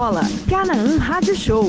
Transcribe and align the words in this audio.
Bola, 0.00 0.20
Canaã 0.48 0.96
Rádio 0.96 1.34
Show. 1.34 1.68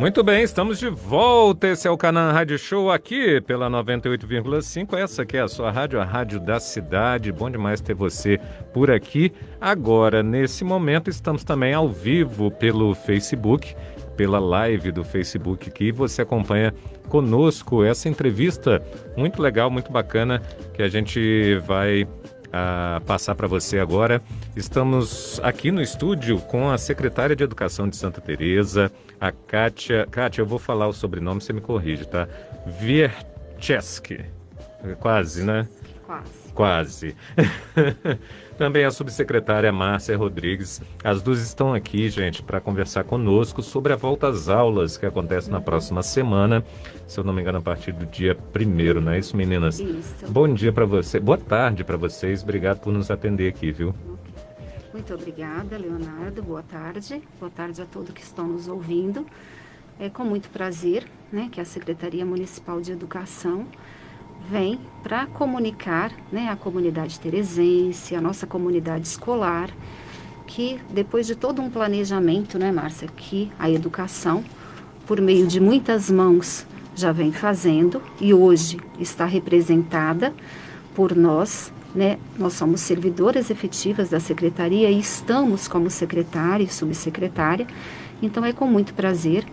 Muito 0.00 0.24
bem, 0.24 0.42
estamos 0.42 0.80
de 0.80 0.88
volta. 0.88 1.68
Esse 1.68 1.86
é 1.86 1.90
o 1.90 1.96
Canaã 1.96 2.32
Rádio 2.32 2.58
Show 2.58 2.90
aqui 2.90 3.40
pela 3.42 3.70
98,5. 3.70 4.98
Essa 4.98 5.22
aqui 5.22 5.36
é 5.36 5.42
a 5.42 5.46
sua 5.46 5.70
rádio, 5.70 6.00
a 6.00 6.04
rádio 6.04 6.40
da 6.40 6.58
cidade. 6.58 7.30
Bom 7.30 7.48
demais 7.48 7.80
ter 7.80 7.94
você 7.94 8.40
por 8.74 8.90
aqui. 8.90 9.32
Agora, 9.60 10.20
nesse 10.20 10.64
momento, 10.64 11.08
estamos 11.08 11.44
também 11.44 11.72
ao 11.72 11.88
vivo 11.88 12.50
pelo 12.50 12.92
Facebook, 12.92 13.72
pela 14.16 14.40
live 14.40 14.90
do 14.90 15.04
Facebook 15.04 15.70
que 15.70 15.92
você 15.92 16.22
acompanha 16.22 16.74
conosco 17.08 17.84
essa 17.84 18.08
entrevista 18.08 18.82
muito 19.16 19.40
legal, 19.40 19.70
muito 19.70 19.92
bacana 19.92 20.42
que 20.74 20.82
a 20.82 20.88
gente 20.88 21.54
vai 21.64 22.04
a 22.52 23.00
passar 23.06 23.34
para 23.34 23.46
você 23.46 23.78
agora. 23.78 24.22
Estamos 24.54 25.40
aqui 25.42 25.70
no 25.70 25.82
estúdio 25.82 26.38
com 26.40 26.70
a 26.70 26.78
secretária 26.78 27.36
de 27.36 27.42
Educação 27.44 27.88
de 27.88 27.96
Santa 27.96 28.20
Teresa, 28.20 28.90
a 29.20 29.32
Kátia. 29.32 30.06
Kátia, 30.10 30.42
eu 30.42 30.46
vou 30.46 30.58
falar 30.58 30.88
o 30.88 30.92
sobrenome, 30.92 31.40
você 31.40 31.52
me 31.52 31.60
corrige, 31.60 32.06
tá? 32.06 32.28
Viercheski. 32.80 34.24
Quase, 35.00 35.42
né? 35.44 35.66
Quase. 36.06 36.52
Quase. 36.54 37.16
Também 38.56 38.84
a 38.84 38.90
subsecretária 38.92 39.70
Márcia 39.72 40.16
Rodrigues. 40.16 40.80
As 41.02 41.20
duas 41.20 41.40
estão 41.40 41.74
aqui, 41.74 42.08
gente, 42.08 42.42
para 42.42 42.60
conversar 42.60 43.02
conosco 43.04 43.60
sobre 43.60 43.92
a 43.92 43.96
volta 43.96 44.28
às 44.28 44.48
aulas 44.48 44.96
que 44.96 45.04
acontece 45.04 45.50
na 45.50 45.60
próxima 45.60 46.02
semana, 46.02 46.64
se 47.08 47.18
eu 47.18 47.24
não 47.24 47.32
me 47.32 47.42
engano, 47.42 47.58
a 47.58 47.60
partir 47.60 47.92
do 47.92 48.06
dia 48.06 48.36
primeiro, 48.52 49.00
não 49.00 49.12
é 49.12 49.18
isso, 49.18 49.36
meninas? 49.36 49.80
Isso. 49.80 50.26
Bom 50.28 50.48
dia 50.54 50.72
para 50.72 50.86
você, 50.86 51.18
boa 51.18 51.36
tarde 51.36 51.82
para 51.82 51.96
vocês. 51.96 52.42
Obrigado 52.42 52.78
por 52.78 52.92
nos 52.92 53.10
atender 53.10 53.48
aqui, 53.48 53.72
viu? 53.72 53.92
Muito 54.92 55.12
obrigada, 55.12 55.76
Leonardo. 55.76 56.42
Boa 56.42 56.62
tarde. 56.62 57.20
Boa 57.38 57.50
tarde 57.50 57.82
a 57.82 57.84
todos 57.84 58.14
que 58.14 58.22
estão 58.22 58.46
nos 58.46 58.68
ouvindo. 58.68 59.26
É 59.98 60.08
com 60.08 60.24
muito 60.24 60.48
prazer, 60.50 61.04
né, 61.32 61.48
que 61.50 61.60
a 61.60 61.64
Secretaria 61.64 62.24
Municipal 62.24 62.80
de 62.80 62.92
Educação 62.92 63.66
vem 64.50 64.78
para 65.02 65.26
comunicar 65.26 66.12
né, 66.30 66.48
a 66.48 66.56
comunidade 66.56 67.18
teresense, 67.20 68.14
a 68.14 68.20
nossa 68.20 68.46
comunidade 68.46 69.06
escolar, 69.06 69.70
que 70.46 70.80
depois 70.90 71.26
de 71.26 71.34
todo 71.34 71.60
um 71.60 71.70
planejamento, 71.70 72.58
né, 72.58 72.70
Márcia, 72.70 73.08
que 73.08 73.50
a 73.58 73.70
educação, 73.70 74.44
por 75.06 75.20
meio 75.20 75.46
de 75.46 75.60
muitas 75.60 76.10
mãos, 76.10 76.66
já 76.94 77.12
vem 77.12 77.30
fazendo 77.30 78.00
e 78.20 78.32
hoje 78.32 78.78
está 78.98 79.26
representada 79.26 80.32
por 80.94 81.14
nós, 81.14 81.70
né? 81.94 82.18
Nós 82.38 82.54
somos 82.54 82.80
servidoras 82.80 83.50
efetivas 83.50 84.08
da 84.08 84.18
secretaria 84.18 84.90
e 84.90 84.98
estamos 84.98 85.68
como 85.68 85.90
secretária 85.90 86.64
e 86.64 86.68
subsecretária. 86.68 87.66
Então 88.22 88.44
é 88.44 88.52
com 88.52 88.66
muito 88.66 88.94
prazer 88.94 89.44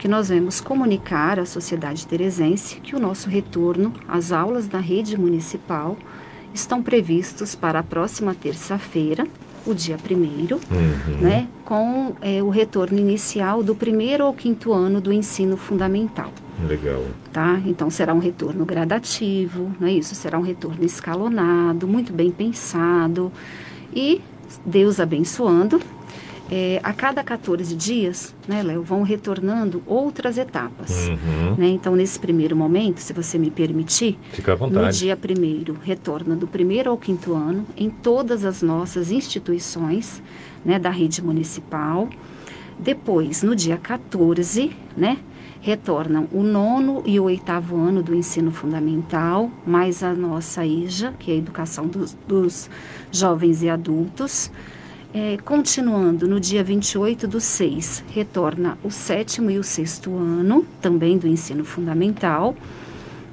que 0.00 0.08
nós 0.08 0.30
vamos 0.30 0.62
comunicar 0.62 1.38
à 1.38 1.44
sociedade 1.44 2.06
teresense 2.06 2.76
que 2.76 2.96
o 2.96 2.98
nosso 2.98 3.28
retorno 3.28 3.92
às 4.08 4.32
aulas 4.32 4.66
da 4.66 4.78
rede 4.78 5.14
municipal 5.14 5.94
estão 6.54 6.82
previstos 6.82 7.54
para 7.54 7.80
a 7.80 7.82
próxima 7.82 8.34
terça-feira, 8.34 9.26
o 9.66 9.74
dia 9.74 9.98
primeiro, 9.98 10.58
Uhum. 10.70 11.18
né, 11.20 11.46
com 11.66 12.14
é, 12.22 12.42
o 12.42 12.48
retorno 12.48 12.98
inicial 12.98 13.62
do 13.62 13.74
primeiro 13.74 14.24
ao 14.24 14.32
quinto 14.32 14.72
ano 14.72 15.02
do 15.02 15.12
ensino 15.12 15.58
fundamental. 15.58 16.32
Legal. 16.66 17.04
Tá? 17.30 17.60
Então 17.66 17.90
será 17.90 18.14
um 18.14 18.18
retorno 18.18 18.64
gradativo, 18.64 19.70
não 19.78 19.86
é 19.86 19.92
isso? 19.92 20.14
Será 20.14 20.38
um 20.38 20.42
retorno 20.42 20.82
escalonado, 20.82 21.86
muito 21.86 22.10
bem 22.10 22.30
pensado 22.30 23.30
e 23.94 24.22
Deus 24.64 24.98
abençoando. 24.98 25.78
É, 26.50 26.80
a 26.82 26.92
cada 26.92 27.22
14 27.22 27.76
dias, 27.76 28.34
né, 28.48 28.60
Léo, 28.62 28.82
vão 28.82 29.02
retornando 29.02 29.80
outras 29.86 30.36
etapas. 30.36 31.06
Uhum. 31.06 31.54
Né? 31.56 31.68
Então, 31.68 31.94
nesse 31.94 32.18
primeiro 32.18 32.56
momento, 32.56 32.98
se 32.98 33.12
você 33.12 33.38
me 33.38 33.50
permitir, 33.52 34.18
Fica 34.32 34.54
à 34.54 34.56
no 34.56 34.90
dia 34.90 35.16
primeiro, 35.16 35.76
retorna 35.80 36.34
do 36.34 36.48
primeiro 36.48 36.90
ao 36.90 36.98
quinto 36.98 37.34
ano 37.34 37.64
em 37.76 37.88
todas 37.88 38.44
as 38.44 38.62
nossas 38.62 39.12
instituições 39.12 40.20
né, 40.64 40.76
da 40.76 40.90
rede 40.90 41.22
municipal. 41.22 42.08
Depois, 42.76 43.44
no 43.44 43.54
dia 43.54 43.76
14, 43.76 44.72
né, 44.96 45.18
retornam 45.60 46.26
o 46.32 46.42
nono 46.42 47.02
e 47.06 47.20
o 47.20 47.24
oitavo 47.24 47.76
ano 47.76 48.02
do 48.02 48.12
ensino 48.12 48.50
fundamental, 48.50 49.50
mais 49.64 50.02
a 50.02 50.14
nossa 50.14 50.64
IJA, 50.64 51.14
que 51.16 51.30
é 51.30 51.34
a 51.34 51.38
educação 51.38 51.86
dos, 51.86 52.16
dos 52.26 52.68
jovens 53.12 53.62
e 53.62 53.68
adultos. 53.68 54.50
É, 55.12 55.36
continuando, 55.44 56.28
no 56.28 56.38
dia 56.38 56.62
28 56.62 57.26
do 57.26 57.40
6, 57.40 58.04
retorna 58.12 58.78
o 58.84 58.90
sétimo 58.92 59.50
e 59.50 59.58
o 59.58 59.64
sexto 59.64 60.14
ano, 60.16 60.64
também 60.80 61.18
do 61.18 61.26
ensino 61.26 61.64
fundamental. 61.64 62.54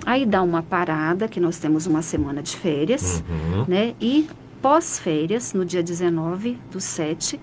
Aí 0.04 0.26
dá 0.26 0.42
uma 0.42 0.64
parada, 0.64 1.28
que 1.28 1.40
nós 1.40 1.58
temos 1.60 1.86
uma 1.86 2.02
semana 2.02 2.42
de 2.42 2.56
férias, 2.56 3.24
Uhum. 3.30 3.66
né? 3.68 3.94
E 4.02 4.28
pós-férias, 4.60 5.54
no 5.54 5.64
dia 5.64 5.84
19 5.84 6.58
do 6.72 6.80
7, 6.82 7.40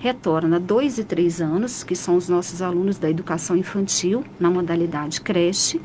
retorna 0.00 0.58
dois 0.58 0.98
e 0.98 1.04
três 1.04 1.40
anos, 1.40 1.84
que 1.84 1.94
são 1.94 2.16
os 2.16 2.28
nossos 2.28 2.60
alunos 2.60 2.98
da 2.98 3.08
educação 3.08 3.56
infantil, 3.56 4.24
na 4.40 4.50
modalidade 4.50 5.20
creche. 5.20 5.80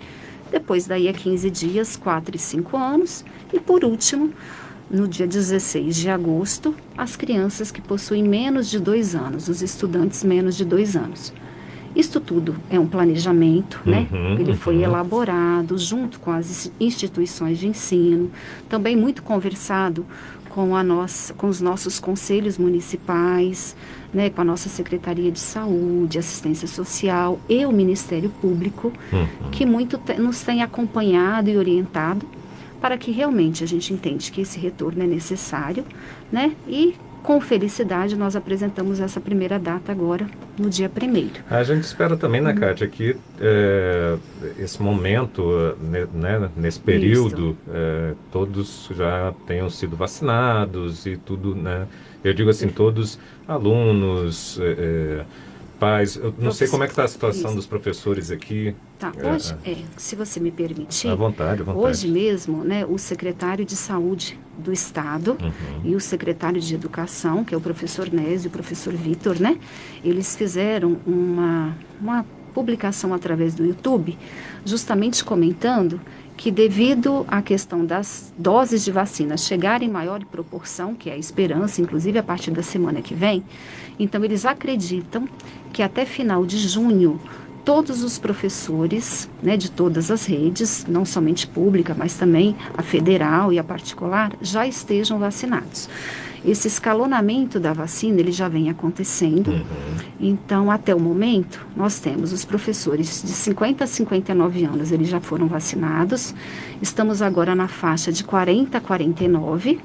Depois 0.51 0.87
daí 0.87 1.07
a 1.07 1.13
15 1.13 1.49
dias, 1.51 1.95
4 1.95 2.35
e 2.35 2.39
5 2.39 2.75
anos. 2.75 3.23
E 3.53 3.59
por 3.59 3.85
último, 3.85 4.31
no 4.89 5.07
dia 5.07 5.25
16 5.27 5.95
de 5.95 6.09
agosto, 6.09 6.75
as 6.97 7.15
crianças 7.15 7.71
que 7.71 7.81
possuem 7.81 8.23
menos 8.23 8.69
de 8.69 8.79
dois 8.79 9.15
anos, 9.15 9.47
os 9.47 9.61
estudantes 9.61 10.23
menos 10.23 10.55
de 10.57 10.65
dois 10.65 10.95
anos. 10.95 11.33
Isto 11.95 12.19
tudo 12.21 12.55
é 12.69 12.79
um 12.79 12.87
planejamento, 12.87 13.81
né? 13.85 14.07
Uhum, 14.11 14.39
Ele 14.39 14.53
foi 14.55 14.77
uhum. 14.77 14.83
elaborado 14.83 15.77
junto 15.77 16.19
com 16.19 16.31
as 16.31 16.49
ins- 16.49 16.71
instituições 16.79 17.57
de 17.59 17.67
ensino, 17.67 18.31
também 18.69 18.95
muito 18.95 19.21
conversado 19.23 20.05
com, 20.49 20.75
a 20.75 20.83
nossa, 20.83 21.33
com 21.33 21.47
os 21.47 21.59
nossos 21.61 21.99
conselhos 21.99 22.57
municipais, 22.57 23.75
né, 24.13 24.29
com 24.29 24.41
a 24.41 24.43
nossa 24.43 24.67
Secretaria 24.69 25.31
de 25.31 25.39
Saúde, 25.39 26.17
Assistência 26.19 26.67
Social 26.67 27.39
e 27.47 27.65
o 27.65 27.71
Ministério 27.71 28.29
Público, 28.41 28.91
Uhum. 29.11 29.49
que 29.51 29.65
muito 29.65 29.97
te- 29.97 30.15
nos 30.19 30.41
tem 30.41 30.61
acompanhado 30.61 31.49
e 31.49 31.57
orientado 31.57 32.25
para 32.81 32.97
que 32.97 33.11
realmente 33.11 33.63
a 33.63 33.67
gente 33.67 33.93
entende 33.93 34.31
que 34.31 34.41
esse 34.41 34.59
retorno 34.59 35.03
é 35.03 35.07
necessário, 35.07 35.85
né? 36.31 36.53
E 36.67 36.95
com 37.21 37.39
felicidade 37.39 38.15
nós 38.15 38.35
apresentamos 38.35 38.99
essa 38.99 39.21
primeira 39.21 39.59
data 39.59 39.91
agora, 39.91 40.27
no 40.57 40.69
dia 40.69 40.89
primeiro. 40.89 41.35
A 41.49 41.63
gente 41.63 41.83
espera 41.83 42.17
também, 42.17 42.41
né, 42.41 42.51
Kátia, 42.53 42.87
que 42.87 43.15
é, 43.39 44.17
esse 44.57 44.81
momento, 44.81 45.75
né, 45.81 46.07
né, 46.13 46.49
nesse 46.57 46.79
período, 46.79 47.55
é, 47.71 48.13
todos 48.31 48.89
já 48.95 49.33
tenham 49.45 49.69
sido 49.69 49.95
vacinados 49.95 51.05
e 51.05 51.15
tudo, 51.15 51.55
né? 51.55 51.87
Eu 52.23 52.33
digo 52.33 52.49
assim, 52.49 52.67
todos 52.67 53.19
alunos, 53.47 54.59
é, 54.61 55.23
pais. 55.81 56.15
Eu 56.15 56.31
não 56.37 56.51
sei 56.51 56.67
como 56.67 56.83
é 56.83 56.85
que 56.85 56.91
está 56.91 57.03
a 57.05 57.07
situação 57.07 57.47
Isso. 57.49 57.55
dos 57.55 57.65
professores 57.65 58.29
aqui. 58.29 58.75
Tá, 58.99 59.11
É, 59.17 59.31
hoje, 59.33 59.55
é, 59.65 59.77
se 59.97 60.15
você 60.15 60.39
me 60.39 60.51
permitir, 60.51 61.07
À 61.09 61.15
vontade, 61.15 61.61
à 61.61 61.65
vontade. 61.65 61.83
hoje 61.85 62.07
mesmo, 62.07 62.63
né, 62.63 62.85
o 62.85 62.99
secretário 62.99 63.65
de 63.65 63.75
Saúde 63.75 64.39
do 64.59 64.71
Estado 64.71 65.35
Uhum. 65.41 65.81
e 65.83 65.95
o 65.95 65.99
secretário 65.99 66.61
de 66.61 66.75
Educação, 66.75 67.43
que 67.43 67.55
é 67.55 67.57
o 67.57 67.61
professor 67.61 68.13
Nésio 68.13 68.47
e 68.47 68.49
o 68.49 68.51
professor 68.51 68.93
Vitor, 68.93 69.39
né, 69.39 69.57
eles 70.05 70.35
fizeram 70.35 70.97
uma, 71.05 71.75
uma 71.99 72.23
publicação 72.53 73.11
através 73.13 73.55
do 73.55 73.65
YouTube, 73.65 74.15
justamente 74.63 75.23
comentando 75.23 75.99
que 76.41 76.49
devido 76.49 77.23
à 77.27 77.39
questão 77.39 77.85
das 77.85 78.33
doses 78.35 78.83
de 78.83 78.91
vacina 78.91 79.37
chegarem 79.37 79.87
em 79.87 79.91
maior 79.91 80.25
proporção, 80.25 80.95
que 80.95 81.07
é 81.07 81.13
a 81.13 81.17
esperança, 81.17 81.79
inclusive 81.83 82.17
a 82.17 82.23
partir 82.23 82.49
da 82.49 82.63
semana 82.63 82.99
que 82.99 83.13
vem, 83.13 83.43
então 83.99 84.25
eles 84.25 84.43
acreditam 84.43 85.29
que 85.71 85.83
até 85.83 86.03
final 86.03 86.43
de 86.43 86.57
junho 86.57 87.21
todos 87.63 88.01
os 88.01 88.17
professores 88.17 89.29
né, 89.43 89.55
de 89.55 89.69
todas 89.69 90.09
as 90.09 90.25
redes, 90.25 90.83
não 90.89 91.05
somente 91.05 91.45
pública, 91.45 91.95
mas 91.95 92.15
também 92.15 92.55
a 92.75 92.81
federal 92.81 93.53
e 93.53 93.59
a 93.59 93.63
particular, 93.63 94.31
já 94.41 94.65
estejam 94.65 95.19
vacinados. 95.19 95.87
Esse 96.43 96.67
escalonamento 96.67 97.59
da 97.59 97.71
vacina 97.71 98.19
ele 98.19 98.31
já 98.31 98.47
vem 98.47 98.69
acontecendo. 98.69 99.51
Uhum. 99.51 99.61
Então, 100.19 100.71
até 100.71 100.93
o 100.93 100.99
momento, 100.99 101.65
nós 101.75 101.99
temos 101.99 102.33
os 102.33 102.43
professores 102.43 103.21
de 103.23 103.31
50 103.31 103.83
a 103.83 103.87
59 103.87 104.65
anos, 104.65 104.91
eles 104.91 105.07
já 105.07 105.19
foram 105.19 105.47
vacinados. 105.47 106.33
Estamos 106.81 107.21
agora 107.21 107.53
na 107.53 107.67
faixa 107.67 108.11
de 108.11 108.23
40 108.23 108.77
a 108.77 108.81
49, 108.81 109.79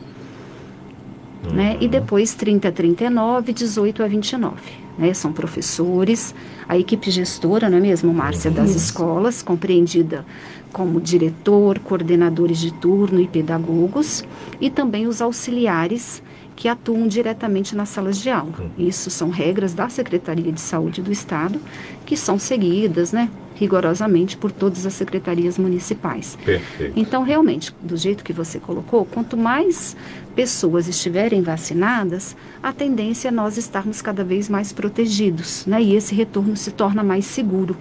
né? 1.53 1.77
E 1.79 1.89
depois 1.89 2.35
30 2.35 2.69
a 2.69 2.73
39, 2.73 3.53
18 3.53 4.03
a 4.03 4.07
29. 4.07 4.57
Né? 4.99 5.13
São 5.13 5.33
professores, 5.33 6.35
a 6.67 6.79
equipe 6.79 7.11
gestora, 7.11 7.69
não 7.69 7.77
é 7.77 7.81
mesmo, 7.81 8.15
Márcia, 8.15 8.51
das 8.51 8.75
escolas, 8.75 9.43
compreendida 9.43 10.25
como 10.73 11.01
diretor, 11.01 11.79
coordenadores 11.79 12.59
de 12.59 12.71
turno 12.71 13.21
e 13.21 13.27
pedagogos, 13.27 14.25
e 14.61 14.69
também 14.69 15.07
os 15.07 15.23
auxiliares 15.23 16.23
que 16.57 16.69
atuam 16.69 17.07
diretamente 17.07 17.77
nas 17.77 17.91
salas 17.91 18.17
de 18.17 18.31
aula. 18.31 18.55
Uhum. 18.59 18.71
Isso 18.79 19.11
são 19.11 19.29
regras 19.29 19.75
da 19.75 19.89
Secretaria 19.89 20.51
de 20.51 20.61
Saúde 20.61 21.03
do 21.03 21.13
Estado, 21.13 21.61
que 22.07 22.17
são 22.17 22.39
seguidas, 22.39 23.13
né, 23.13 23.31
rigorosamente 23.57 24.37
por 24.37 24.53
todas 24.53 24.87
as 24.87 24.95
secretarias 24.95 25.59
municipais. 25.59 26.39
Perfeito. 26.45 26.93
Então, 26.97 27.23
realmente, 27.23 27.75
do 27.83 27.97
jeito 27.97 28.23
que 28.23 28.33
você 28.33 28.59
colocou, 28.59 29.05
quanto 29.05 29.37
mais 29.37 29.97
pessoas 30.35 30.87
estiverem 30.87 31.43
vacinadas, 31.43 32.37
a 32.63 32.73
tendência 32.73 33.29
é 33.29 33.31
nós 33.31 33.57
estarmos 33.57 34.03
cada 34.03 34.23
vez 34.23 34.49
mais 34.49 34.73
protegidos, 34.73 35.65
né? 35.67 35.83
E 35.83 35.97
esse 35.97 36.15
retorno 36.15 36.57
se 36.57 36.71
torna 36.71 37.03
mais 37.03 37.25
seguro. 37.25 37.77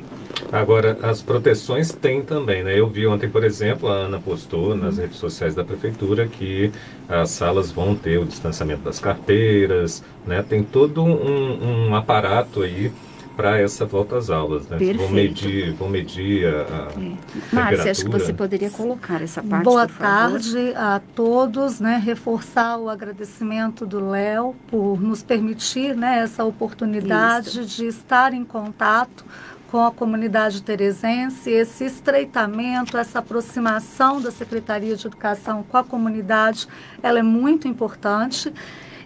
Agora, 0.52 0.98
as 1.02 1.22
proteções 1.22 1.92
tem 1.92 2.22
também, 2.22 2.64
né? 2.64 2.78
Eu 2.78 2.88
vi 2.88 3.06
ontem, 3.08 3.30
por 3.30 3.44
exemplo, 3.44 3.90
a 3.90 3.94
Ana 3.94 4.20
postou 4.20 4.76
nas 4.76 4.98
redes 4.98 5.18
sociais 5.18 5.56
da 5.56 5.64
prefeitura 5.64 6.28
que 6.28 6.72
as 7.10 7.32
salas 7.32 7.72
vão 7.72 7.96
ter 7.96 8.18
o 8.20 8.26
distanciamento 8.26 8.84
das 8.84 9.00
carteiras, 9.00 10.04
né? 10.26 10.44
Tem 10.48 10.64
todo 10.64 11.04
um, 11.04 11.90
um 11.90 11.96
aparato 11.96 12.62
aí 12.62 12.92
para 13.36 13.60
essa 13.60 13.86
volta 13.86 14.18
às 14.18 14.30
aulas, 14.30 14.68
né? 14.68 14.78
Perfeito. 14.78 15.02
Vão 15.02 15.10
medir, 15.10 15.74
vão 15.74 15.90
medir 15.90 16.48
a, 16.48 16.62
a 16.62 17.02
é. 17.02 17.56
Márcia, 17.56 17.92
acho 17.92 18.06
que 18.06 18.12
você 18.12 18.34
poderia 18.34 18.70
colocar 18.70 19.22
essa 19.22 19.44
parte, 19.44 19.64
Boa 19.64 19.88
tarde 19.88 20.74
a 20.76 21.02
todos, 21.14 21.80
né? 21.80 22.02
Reforçar 22.04 22.78
o 22.78 22.90
agradecimento 22.90 23.86
do 23.86 24.10
Léo 24.10 24.56
por 24.68 25.02
nos 25.02 25.22
permitir, 25.22 25.96
né, 25.96 26.20
essa 26.20 26.44
oportunidade 26.44 27.50
Isso. 27.50 27.66
de 27.66 27.88
estar 27.88 28.34
em 28.34 28.46
contato 28.46 29.26
com 29.70 29.86
a 29.86 29.92
comunidade 29.92 30.62
teresense, 30.62 31.50
esse 31.50 31.84
estreitamento, 31.84 32.98
essa 32.98 33.20
aproximação 33.20 34.22
da 34.22 34.32
Secretaria 34.32 34.96
de 34.96 35.06
Educação 35.06 35.64
com 35.64 35.78
a 35.78 35.84
comunidade, 35.84 36.68
ela 37.04 37.20
é 37.20 37.24
muito 37.24 37.68
importante. 37.68 38.54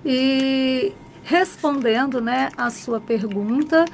E 0.05 0.93
respondendo, 1.23 2.21
né, 2.21 2.49
a 2.57 2.69
sua 2.69 2.99
pergunta, 2.99 3.85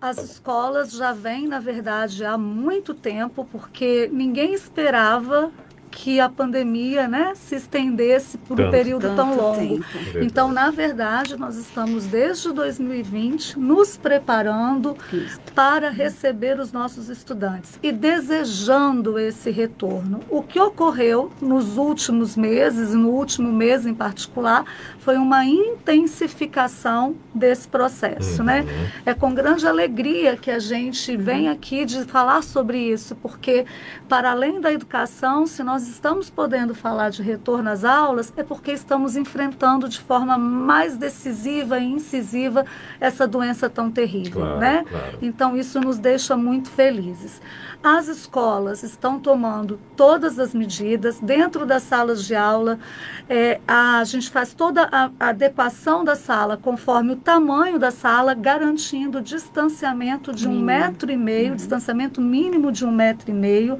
as 0.00 0.18
escolas 0.18 0.92
já 0.92 1.12
vêm, 1.12 1.46
na 1.46 1.60
verdade, 1.60 2.24
há 2.24 2.38
muito 2.38 2.94
tempo, 2.94 3.46
porque 3.52 4.08
ninguém 4.12 4.54
esperava 4.54 5.52
que 5.90 6.20
a 6.20 6.28
pandemia 6.28 7.08
né, 7.08 7.32
se 7.34 7.56
estendesse 7.56 8.38
por 8.38 8.56
tanto, 8.56 8.68
um 8.68 8.70
período 8.70 9.14
tão 9.16 9.36
longo. 9.36 9.60
Tempo. 9.60 10.18
Então, 10.22 10.52
na 10.52 10.70
verdade, 10.70 11.36
nós 11.36 11.56
estamos 11.56 12.06
desde 12.06 12.52
2020 12.52 13.58
nos 13.58 13.96
preparando 13.96 14.96
Isso. 15.12 15.40
para 15.54 15.90
receber 15.90 16.58
os 16.60 16.72
nossos 16.72 17.08
estudantes 17.08 17.78
e 17.82 17.90
desejando 17.90 19.18
esse 19.18 19.50
retorno. 19.50 20.20
O 20.28 20.42
que 20.42 20.60
ocorreu 20.60 21.32
nos 21.40 21.76
últimos 21.76 22.36
meses, 22.36 22.92
e 22.92 22.96
no 22.96 23.10
último 23.10 23.52
mês 23.52 23.86
em 23.86 23.94
particular, 23.94 24.64
foi 24.98 25.16
uma 25.16 25.44
intensificação 25.44 27.16
desse 27.34 27.66
processo. 27.66 28.42
Né? 28.42 28.60
Uhum. 28.60 28.66
Né? 28.66 28.92
É 29.06 29.14
com 29.14 29.34
grande 29.34 29.66
alegria 29.66 30.36
que 30.36 30.50
a 30.50 30.58
gente 30.58 31.16
vem 31.16 31.48
aqui 31.48 31.84
de 31.84 32.04
falar 32.04 32.42
sobre 32.42 32.78
isso, 32.78 33.16
porque, 33.16 33.64
para 34.08 34.30
além 34.30 34.60
da 34.60 34.72
educação, 34.72 35.46
se 35.46 35.62
nós 35.62 35.79
nós 35.80 35.88
estamos 35.88 36.28
podendo 36.28 36.74
falar 36.74 37.08
de 37.08 37.22
retorno 37.22 37.70
às 37.70 37.86
aulas 37.86 38.30
é 38.36 38.42
porque 38.42 38.70
estamos 38.70 39.16
enfrentando 39.16 39.88
de 39.88 39.98
forma 39.98 40.36
mais 40.36 40.94
decisiva 40.94 41.78
e 41.78 41.86
incisiva 41.86 42.66
essa 43.00 43.26
doença 43.26 43.70
tão 43.70 43.90
terrível, 43.90 44.42
claro, 44.42 44.58
né? 44.58 44.84
Claro. 44.86 45.18
Então 45.22 45.56
isso 45.56 45.80
nos 45.80 45.96
deixa 45.96 46.36
muito 46.36 46.68
felizes. 46.68 47.40
As 47.82 48.08
escolas 48.08 48.82
estão 48.82 49.18
tomando 49.18 49.80
todas 49.96 50.38
as 50.38 50.52
medidas 50.52 51.18
dentro 51.18 51.64
das 51.64 51.82
salas 51.82 52.26
de 52.26 52.34
aula. 52.34 52.78
É, 53.26 53.58
a, 53.66 54.00
a, 54.00 54.04
gente 54.04 54.28
faz 54.28 54.52
toda 54.52 54.86
a, 54.92 55.10
a 55.18 55.28
adequação 55.28 56.04
da 56.04 56.14
sala 56.14 56.58
conforme 56.58 57.14
o 57.14 57.16
tamanho 57.16 57.78
da 57.78 57.90
sala, 57.90 58.34
garantindo 58.34 59.16
o 59.16 59.22
distanciamento 59.22 60.30
de 60.34 60.46
um 60.46 60.60
metro 60.60 61.10
e 61.10 61.16
meio, 61.16 61.50
uhum. 61.50 61.56
distanciamento 61.56 62.20
mínimo 62.20 62.70
de 62.70 62.84
um 62.84 62.92
metro 62.92 63.30
e 63.30 63.34
meio 63.34 63.78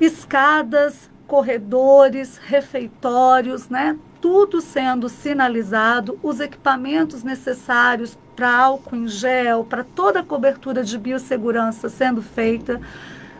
escadas, 0.00 1.09
corredores, 1.30 2.38
refeitórios, 2.38 3.68
né? 3.68 3.96
Tudo 4.20 4.60
sendo 4.60 5.08
sinalizado, 5.08 6.18
os 6.24 6.40
equipamentos 6.40 7.22
necessários 7.22 8.18
para 8.34 8.52
álcool 8.52 8.96
em 8.96 9.06
gel, 9.06 9.64
para 9.64 9.84
toda 9.84 10.18
a 10.18 10.24
cobertura 10.24 10.82
de 10.82 10.98
biossegurança 10.98 11.88
sendo 11.88 12.20
feita. 12.20 12.80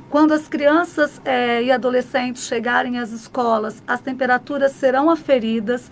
Quando 0.08 0.30
as 0.32 0.46
crianças 0.46 1.20
é, 1.24 1.64
e 1.64 1.72
adolescentes 1.72 2.44
chegarem 2.44 2.96
às 2.96 3.10
escolas, 3.10 3.82
as 3.88 4.00
temperaturas 4.00 4.70
serão 4.70 5.10
aferidas. 5.10 5.90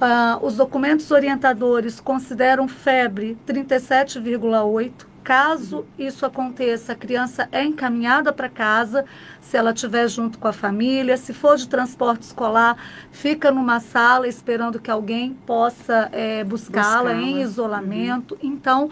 Uh, 0.00 0.44
os 0.44 0.56
documentos 0.56 1.08
orientadores 1.12 2.00
consideram 2.00 2.66
febre 2.66 3.38
37,8 3.46 5.07
Caso 5.22 5.84
isso 5.98 6.24
aconteça, 6.24 6.92
a 6.92 6.94
criança 6.94 7.48
é 7.52 7.62
encaminhada 7.62 8.32
para 8.32 8.48
casa, 8.48 9.04
se 9.40 9.56
ela 9.56 9.72
estiver 9.72 10.08
junto 10.08 10.38
com 10.38 10.48
a 10.48 10.52
família. 10.52 11.16
Se 11.16 11.32
for 11.34 11.56
de 11.56 11.68
transporte 11.68 12.22
escolar, 12.22 12.76
fica 13.10 13.50
numa 13.50 13.80
sala 13.80 14.26
esperando 14.26 14.80
que 14.80 14.90
alguém 14.90 15.34
possa 15.46 16.08
é, 16.12 16.42
buscá-la 16.44 17.12
buscá 17.12 17.22
em 17.22 17.42
isolamento. 17.42 18.34
Uhum. 18.34 18.50
Então, 18.50 18.90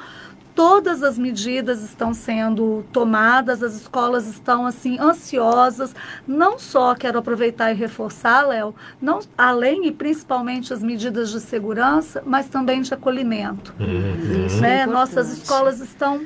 todas 0.56 1.02
as 1.02 1.18
medidas 1.18 1.82
estão 1.82 2.14
sendo 2.14 2.82
tomadas, 2.90 3.62
as 3.62 3.74
escolas 3.74 4.26
estão 4.26 4.66
assim 4.66 4.98
ansiosas. 4.98 5.94
Não 6.26 6.58
só 6.58 6.94
quero 6.94 7.18
aproveitar 7.18 7.70
e 7.70 7.74
reforçar, 7.74 8.46
Léo, 8.48 8.74
não 9.00 9.20
além 9.36 9.86
e 9.86 9.92
principalmente 9.92 10.72
as 10.72 10.82
medidas 10.82 11.30
de 11.30 11.40
segurança, 11.40 12.22
mas 12.24 12.48
também 12.48 12.80
de 12.80 12.94
acolhimento. 12.94 13.74
Uhum. 13.78 14.60
Né? 14.60 14.80
É 14.80 14.86
Nossas 14.86 15.30
escolas 15.30 15.80
estão 15.80 16.24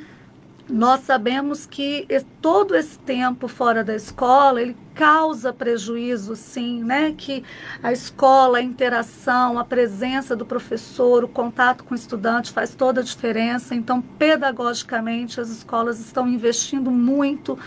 nós 0.68 1.00
sabemos 1.00 1.66
que 1.66 2.06
todo 2.40 2.76
esse 2.76 2.96
tempo 2.98 3.48
fora 3.48 3.82
da 3.82 3.96
escola, 3.96 4.62
ele 4.62 4.76
causa 5.00 5.50
prejuízo, 5.50 6.36
sim, 6.36 6.84
né? 6.84 7.14
Que 7.16 7.42
a 7.82 7.90
escola, 7.90 8.58
a 8.58 8.62
interação, 8.62 9.58
a 9.58 9.64
presença 9.64 10.36
do 10.36 10.44
professor, 10.44 11.24
o 11.24 11.28
contato 11.28 11.84
com 11.84 11.94
o 11.94 11.96
estudante 11.96 12.52
faz 12.52 12.74
toda 12.74 13.00
a 13.00 13.02
diferença. 13.02 13.74
Então, 13.74 14.02
pedagogicamente, 14.02 15.40
as 15.40 15.48
escolas 15.48 15.98
estão 16.00 16.28
investindo 16.28 16.90
muito 16.90 17.58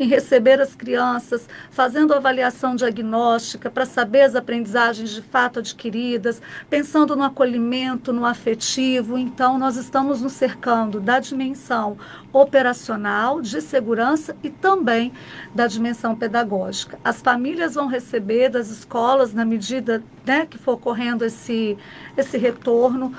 em 0.00 0.08
receber 0.08 0.60
as 0.60 0.74
crianças, 0.74 1.48
fazendo 1.70 2.12
avaliação 2.12 2.74
diagnóstica 2.74 3.70
para 3.70 3.86
saber 3.86 4.22
as 4.22 4.34
aprendizagens 4.34 5.10
de 5.10 5.22
fato 5.22 5.60
adquiridas, 5.60 6.42
pensando 6.68 7.14
no 7.14 7.22
acolhimento, 7.22 8.12
no 8.12 8.26
afetivo. 8.26 9.16
Então, 9.16 9.56
nós 9.60 9.76
estamos 9.76 10.22
nos 10.22 10.32
cercando 10.32 10.98
da 10.98 11.20
dimensão 11.20 11.96
operacional, 12.32 13.40
de 13.40 13.60
segurança 13.60 14.36
e 14.42 14.50
também 14.50 15.12
da 15.54 15.68
dimensão 15.68 16.16
pedagógica. 16.16 16.79
As 17.04 17.20
famílias 17.20 17.74
vão 17.74 17.86
receber 17.86 18.48
das 18.48 18.70
escolas, 18.70 19.32
na 19.32 19.44
medida 19.44 20.02
né, 20.24 20.46
que 20.48 20.58
for 20.58 20.72
ocorrendo 20.72 21.24
esse, 21.24 21.76
esse 22.16 22.38
retorno, 22.38 23.14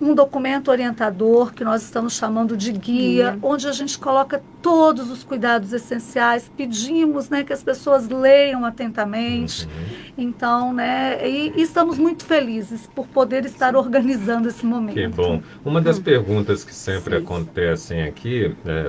um 0.00 0.14
documento 0.14 0.70
orientador 0.70 1.52
que 1.52 1.64
nós 1.64 1.82
estamos 1.82 2.14
chamando 2.14 2.56
de 2.56 2.72
guia, 2.72 3.32
guia, 3.32 3.38
onde 3.42 3.66
a 3.66 3.72
gente 3.72 3.98
coloca 3.98 4.42
todos 4.60 5.10
os 5.10 5.22
cuidados 5.22 5.72
essenciais, 5.72 6.50
pedimos 6.56 7.28
né, 7.28 7.44
que 7.44 7.52
as 7.52 7.62
pessoas 7.62 8.08
leiam 8.08 8.64
atentamente. 8.64 9.64
Uhum. 9.64 9.96
Então, 10.18 10.72
né, 10.72 11.26
e, 11.26 11.52
e, 11.56 11.62
estamos 11.62 11.98
muito 11.98 12.24
felizes 12.24 12.86
por 12.94 13.06
poder 13.06 13.44
estar 13.44 13.74
organizando 13.76 14.48
esse 14.48 14.66
momento. 14.66 14.94
Que 14.94 15.08
bom. 15.08 15.40
Uma 15.64 15.80
das 15.80 15.96
uhum. 15.98 16.02
perguntas 16.02 16.64
que 16.64 16.74
sempre 16.74 17.16
Sim. 17.16 17.22
acontecem 17.22 18.02
aqui, 18.02 18.54
é, 18.66 18.88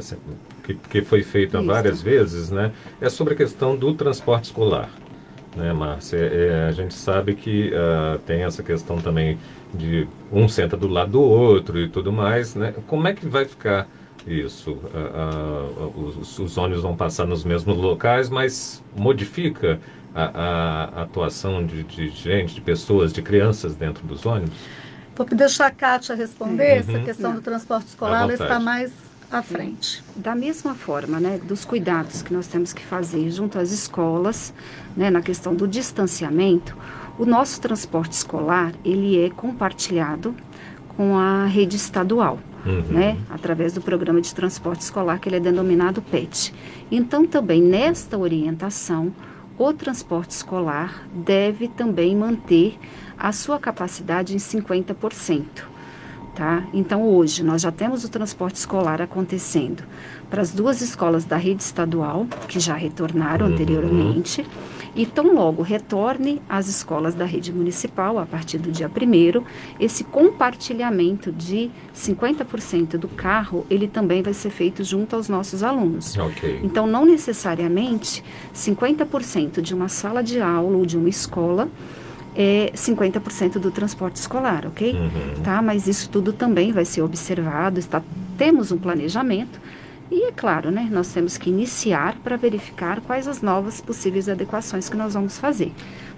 que, 0.68 0.74
que 0.74 1.02
foi 1.02 1.24
feita 1.24 1.58
Isso. 1.58 1.68
várias 1.68 2.02
vezes, 2.02 2.50
né, 2.50 2.72
é 3.00 3.10
sobre 3.10 3.34
a 3.34 3.38
questão 3.38 3.76
do 3.76 3.94
transporte 3.94 4.46
escolar. 4.46 4.90
Né, 5.56 5.74
Márcia? 5.74 6.18
É, 6.18 6.68
a 6.68 6.72
gente 6.72 6.94
sabe 6.94 7.34
que 7.34 7.72
uh, 7.72 8.20
tem 8.20 8.44
essa 8.44 8.62
questão 8.62 8.98
também 8.98 9.40
de 9.74 10.08
um 10.32 10.48
senta 10.48 10.78
do 10.78 10.88
lado 10.88 11.14
do 11.14 11.22
outro 11.22 11.80
e 11.80 11.90
tudo 11.90 12.12
mais, 12.12 12.54
né? 12.54 12.76
Como 12.86 13.08
é 13.08 13.14
que 13.14 13.28
vai 13.28 13.44
ficar 13.44 13.88
isso? 14.28 14.74
Uh, 14.74 15.88
uh, 15.96 16.20
os, 16.20 16.38
os, 16.38 16.58
ônibus 16.60 16.84
vão 16.84 16.96
passar 16.96 17.26
nos 17.26 17.44
mesmos 17.44 17.76
locais, 17.76 18.30
mas 18.30 18.84
modifica 18.96 19.80
a, 20.14 20.92
a 20.96 21.02
atuação 21.02 21.66
de, 21.66 21.82
de, 21.84 22.10
gente, 22.10 22.54
de 22.54 22.62
pessoas, 22.62 23.12
de 23.12 23.24
crianças 23.24 23.74
dentro 23.74 24.06
dos 24.06 24.28
ônibus? 24.28 24.58
Vou 25.16 25.26
deixar 25.26 25.66
a 25.66 25.72
Kátia 25.72 26.14
responder 26.14 26.84
uhum. 26.84 26.96
essa 26.96 27.00
questão 27.00 27.34
do 27.34 27.42
transporte 27.42 27.88
escolar, 27.88 28.22
ela 28.22 28.34
está 28.34 28.60
mais 28.60 28.94
à 29.32 29.42
frente. 29.42 30.04
Da 30.16 30.36
mesma 30.36 30.74
forma, 30.74 31.20
né, 31.20 31.40
dos 31.44 31.66
cuidados 31.66 32.22
que 32.22 32.34
nós 32.34 32.48
temos 32.48 32.74
que 32.74 32.84
fazer 32.84 33.30
junto 33.30 33.60
às 33.60 33.72
escolas, 33.72 34.54
né, 34.96 35.10
na 35.10 35.22
questão 35.22 35.54
do 35.54 35.68
distanciamento, 35.68 36.76
o 37.20 37.26
nosso 37.26 37.60
transporte 37.60 38.14
escolar, 38.14 38.74
ele 38.86 39.20
é 39.24 39.30
compartilhado 39.30 40.36
com 40.96 41.18
a 41.18 41.46
rede 41.46 41.76
estadual, 41.76 42.40
uhum. 42.66 42.82
né, 42.90 43.18
através 43.30 43.74
do 43.74 43.82
programa 43.82 44.22
de 44.22 44.34
transporte 44.34 44.82
escolar 44.82 45.20
que 45.20 45.30
ele 45.30 45.38
é 45.38 45.40
denominado 45.40 46.02
PET. 46.02 46.54
Então, 46.92 47.26
também 47.26 47.62
nesta 47.62 48.18
orientação, 48.18 49.14
o 49.58 49.74
transporte 49.74 50.32
escolar 50.32 51.08
deve 51.12 51.68
também 51.68 52.16
manter 52.16 52.78
a 53.18 53.32
sua 53.32 53.60
capacidade 53.60 54.36
em 54.36 54.38
50%. 54.38 55.77
Tá? 56.38 56.68
Então, 56.72 57.02
hoje, 57.02 57.42
nós 57.42 57.64
já 57.64 57.72
temos 57.72 58.04
o 58.04 58.10
transporte 58.10 58.58
escolar 58.58 59.02
acontecendo 59.02 59.82
para 60.30 60.40
as 60.40 60.52
duas 60.52 60.82
escolas 60.82 61.26
da 61.26 61.36
rede 61.36 61.64
estadual, 61.64 62.28
que 62.48 62.60
já 62.60 62.76
retornaram 62.76 63.48
uhum. 63.48 63.54
anteriormente, 63.54 64.46
e 64.96 65.04
tão 65.04 65.34
logo 65.34 65.64
retorne 65.64 66.40
às 66.48 66.68
escolas 66.68 67.16
da 67.16 67.26
rede 67.26 67.52
municipal, 67.52 68.20
a 68.20 68.26
partir 68.28 68.60
do 68.60 68.72
dia 68.72 68.88
1 68.88 69.44
esse 69.80 70.04
compartilhamento 70.04 71.32
de 71.32 71.72
50% 71.96 72.98
do 72.98 73.08
carro, 73.08 73.66
ele 73.68 73.88
também 73.88 74.22
vai 74.22 74.34
ser 74.36 74.52
feito 74.52 74.84
junto 74.84 75.16
aos 75.16 75.28
nossos 75.28 75.64
alunos. 75.64 76.16
Okay. 76.16 76.60
Então, 76.62 76.86
não 76.86 77.04
necessariamente 77.04 78.24
50% 78.54 79.60
de 79.60 79.74
uma 79.74 79.90
sala 79.90 80.22
de 80.22 80.40
aula 80.40 80.78
ou 80.78 80.86
de 80.86 80.98
uma 80.98 81.10
escola 81.10 81.68
é 82.40 82.72
50% 82.76 83.54
do 83.54 83.72
transporte 83.72 84.18
escolar, 84.18 84.68
ok? 84.68 84.94
Uhum. 84.94 85.42
Tá? 85.44 85.60
Mas 85.60 85.88
isso 85.88 86.08
tudo 86.08 86.32
também 86.32 86.72
vai 86.72 86.86
ser 86.86 87.02
observado, 87.02 87.80
está, 87.80 88.04
temos 88.38 88.72
um 88.72 88.78
planejamento 88.78 89.60
e 90.12 90.28
é 90.28 90.32
claro, 90.32 90.70
né, 90.72 90.88
nós 90.90 91.12
temos 91.12 91.36
que 91.38 91.50
iniciar 91.50 92.16
para 92.24 92.38
verificar 92.38 93.02
quais 93.02 93.28
as 93.28 93.42
novas 93.42 93.82
possíveis 93.82 94.30
adequações 94.30 94.88
que 94.88 94.96
nós 94.96 95.16
vamos 95.16 95.38
fazer. 95.38 95.74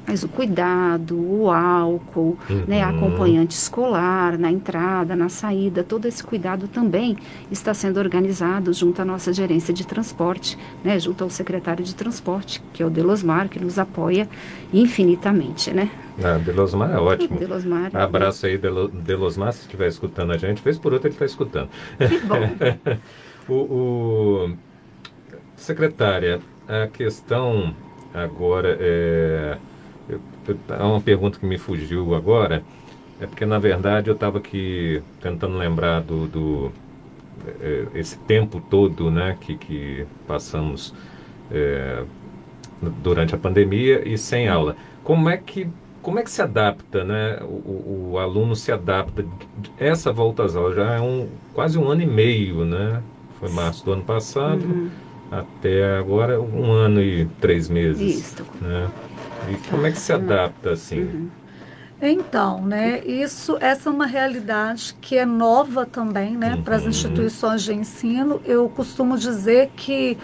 Mas 0.09 0.23
o 0.23 0.27
cuidado, 0.27 1.15
o 1.15 1.51
álcool, 1.51 2.35
uhum. 2.49 2.63
né, 2.67 2.81
acompanhante 2.81 3.55
escolar 3.55 4.39
na 4.39 4.51
entrada, 4.51 5.15
na 5.15 5.29
saída, 5.29 5.83
todo 5.83 6.07
esse 6.07 6.23
cuidado 6.23 6.67
também 6.67 7.15
está 7.51 7.75
sendo 7.75 7.99
organizado 7.99 8.73
junto 8.73 8.99
à 9.03 9.05
nossa 9.05 9.31
gerência 9.31 9.71
de 9.71 9.85
transporte, 9.85 10.57
né, 10.83 10.99
junto 10.99 11.23
ao 11.23 11.29
secretário 11.29 11.85
de 11.85 11.93
transporte, 11.93 12.59
que 12.73 12.81
é 12.81 12.85
o 12.87 12.89
Delosmar, 12.89 13.49
que 13.49 13.59
nos 13.59 13.77
apoia 13.77 14.27
infinitamente, 14.73 15.71
né? 15.71 15.91
Ah, 16.23 16.39
Delosmar 16.39 16.91
é 16.91 16.97
ótimo. 16.97 17.37
Delosmar. 17.37 17.91
É 17.93 18.01
Abraço 18.01 18.47
aí, 18.47 18.57
Delosmar, 18.57 19.53
se 19.53 19.61
estiver 19.61 19.89
escutando 19.89 20.31
a 20.31 20.37
gente. 20.37 20.59
Vez 20.63 20.79
por 20.79 20.91
outra 20.91 21.07
ele 21.07 21.13
está 21.13 21.25
escutando. 21.25 21.69
Que 21.99 22.17
bom. 22.21 22.49
o, 23.47 23.53
o, 23.53 24.57
Secretária, 25.55 26.39
a 26.67 26.87
questão 26.87 27.75
agora 28.11 28.75
é... 28.79 29.57
Há 30.69 30.87
uma 30.87 31.01
pergunta 31.01 31.39
que 31.39 31.45
me 31.45 31.57
fugiu 31.57 32.15
agora. 32.15 32.63
É 33.19 33.25
porque, 33.25 33.45
na 33.45 33.59
verdade, 33.59 34.09
eu 34.09 34.13
estava 34.13 34.37
aqui 34.37 35.01
tentando 35.21 35.57
lembrar 35.57 36.01
do, 36.01 36.27
do 36.27 36.71
é, 37.59 37.87
esse 37.95 38.17
tempo 38.19 38.61
todo 38.69 39.11
né, 39.11 39.37
que, 39.41 39.57
que 39.57 40.05
passamos 40.25 40.93
é, 41.51 42.03
durante 43.03 43.35
a 43.35 43.37
pandemia 43.37 44.07
e 44.07 44.17
sem 44.17 44.47
aula. 44.47 44.75
Como 45.03 45.29
é 45.29 45.37
que 45.37 45.67
como 46.01 46.17
é 46.17 46.23
que 46.23 46.31
se 46.31 46.41
adapta, 46.41 47.03
né? 47.03 47.39
O, 47.41 48.11
o, 48.11 48.17
aluno 48.17 48.55
se 48.55 48.71
adapta. 48.71 49.25
Essa 49.77 50.13
volta 50.13 50.43
às 50.43 50.55
aulas 50.55 50.75
já 50.75 50.95
é 50.95 51.01
um, 51.01 51.27
quase 51.53 51.77
um 51.77 51.89
ano 51.89 52.01
e 52.01 52.05
meio, 52.05 52.63
né? 52.63 53.03
Foi 53.37 53.49
março 53.49 53.83
do 53.83 53.91
ano 53.91 54.03
passado, 54.03 54.63
uhum. 54.63 54.89
Até 55.31 55.97
agora 55.97 56.41
um 56.41 56.71
ano 56.71 57.01
e 57.01 57.25
três 57.39 57.69
meses. 57.69 58.19
Isso. 58.19 58.45
Né? 58.61 58.89
E 59.49 59.69
como 59.69 59.85
é 59.85 59.91
que 59.91 59.99
se 59.99 60.13
adapta 60.13 60.71
assim? 60.71 61.01
Uhum. 61.01 61.29
Então, 62.01 62.61
né, 62.65 63.01
isso, 63.05 63.57
essa 63.59 63.89
é 63.89 63.91
uma 63.91 64.05
realidade 64.05 64.95
que 65.01 65.17
é 65.17 65.25
nova 65.25 65.85
também, 65.85 66.37
né, 66.37 66.55
uhum. 66.55 66.61
para 66.61 66.77
as 66.77 66.85
instituições 66.85 67.61
de 67.61 67.73
ensino. 67.73 68.41
Eu 68.45 68.69
costumo 68.69 69.17
dizer 69.17 69.69
que 69.75 70.17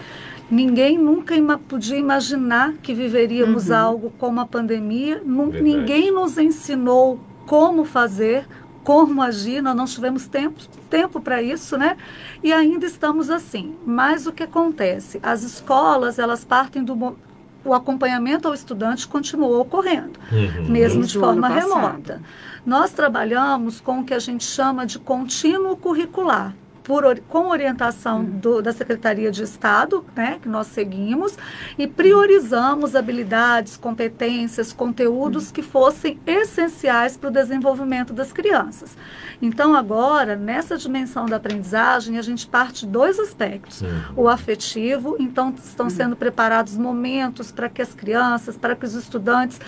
Ninguém 0.50 0.96
nunca 0.96 1.34
ima 1.34 1.58
podia 1.58 1.96
imaginar 1.96 2.74
que 2.74 2.94
viveríamos 2.94 3.68
uhum. 3.68 3.76
algo 3.76 4.12
como 4.16 4.40
a 4.40 4.46
pandemia. 4.46 5.20
ninguém 5.24 6.12
nos 6.12 6.38
ensinou 6.38 7.18
como 7.46 7.84
fazer, 7.84 8.46
como 8.84 9.22
agir. 9.22 9.60
Nós 9.60 9.74
não 9.74 9.86
tivemos 9.86 10.28
tempo, 10.28 10.54
tempo 10.88 11.20
para 11.20 11.42
isso, 11.42 11.76
né? 11.76 11.96
E 12.42 12.52
ainda 12.52 12.86
estamos 12.86 13.30
assim. 13.30 13.74
Mas 13.84 14.26
o 14.26 14.32
que 14.32 14.42
acontece? 14.42 15.20
As 15.22 15.42
escolas, 15.42 16.18
elas 16.18 16.44
partem 16.44 16.82
do 16.82 17.16
o 17.64 17.74
acompanhamento 17.74 18.46
ao 18.46 18.54
estudante 18.54 19.08
continuou 19.08 19.60
ocorrendo, 19.60 20.12
uhum. 20.30 20.68
mesmo 20.68 21.02
de 21.02 21.18
forma 21.18 21.48
remota. 21.48 22.22
Nós 22.64 22.92
trabalhamos 22.92 23.80
com 23.80 24.00
o 24.00 24.04
que 24.04 24.14
a 24.14 24.20
gente 24.20 24.44
chama 24.44 24.86
de 24.86 25.00
contínuo 25.00 25.76
curricular 25.76 26.54
por, 26.86 27.18
com 27.28 27.48
orientação 27.48 28.20
uhum. 28.20 28.38
do, 28.38 28.62
da 28.62 28.72
Secretaria 28.72 29.32
de 29.32 29.42
Estado, 29.42 30.04
né, 30.14 30.38
que 30.40 30.48
nós 30.48 30.68
seguimos, 30.68 31.36
e 31.76 31.84
priorizamos 31.84 32.94
habilidades, 32.94 33.76
competências, 33.76 34.72
conteúdos 34.72 35.48
uhum. 35.48 35.52
que 35.52 35.62
fossem 35.62 36.16
essenciais 36.24 37.16
para 37.16 37.28
o 37.28 37.32
desenvolvimento 37.32 38.12
das 38.12 38.32
crianças. 38.32 38.96
Então, 39.42 39.74
agora, 39.74 40.36
nessa 40.36 40.78
dimensão 40.78 41.26
da 41.26 41.36
aprendizagem, 41.36 42.18
a 42.18 42.22
gente 42.22 42.46
parte 42.46 42.86
de 42.86 42.92
dois 42.92 43.18
aspectos. 43.18 43.82
Uhum. 43.82 44.02
O 44.16 44.28
afetivo, 44.28 45.16
então, 45.18 45.52
estão 45.62 45.90
sendo 45.90 46.14
preparados 46.14 46.78
momentos 46.78 47.50
para 47.50 47.68
que 47.68 47.82
as 47.82 47.92
crianças, 47.92 48.56
para 48.56 48.76
que 48.76 48.86
os 48.86 48.94
estudantes 48.94 49.60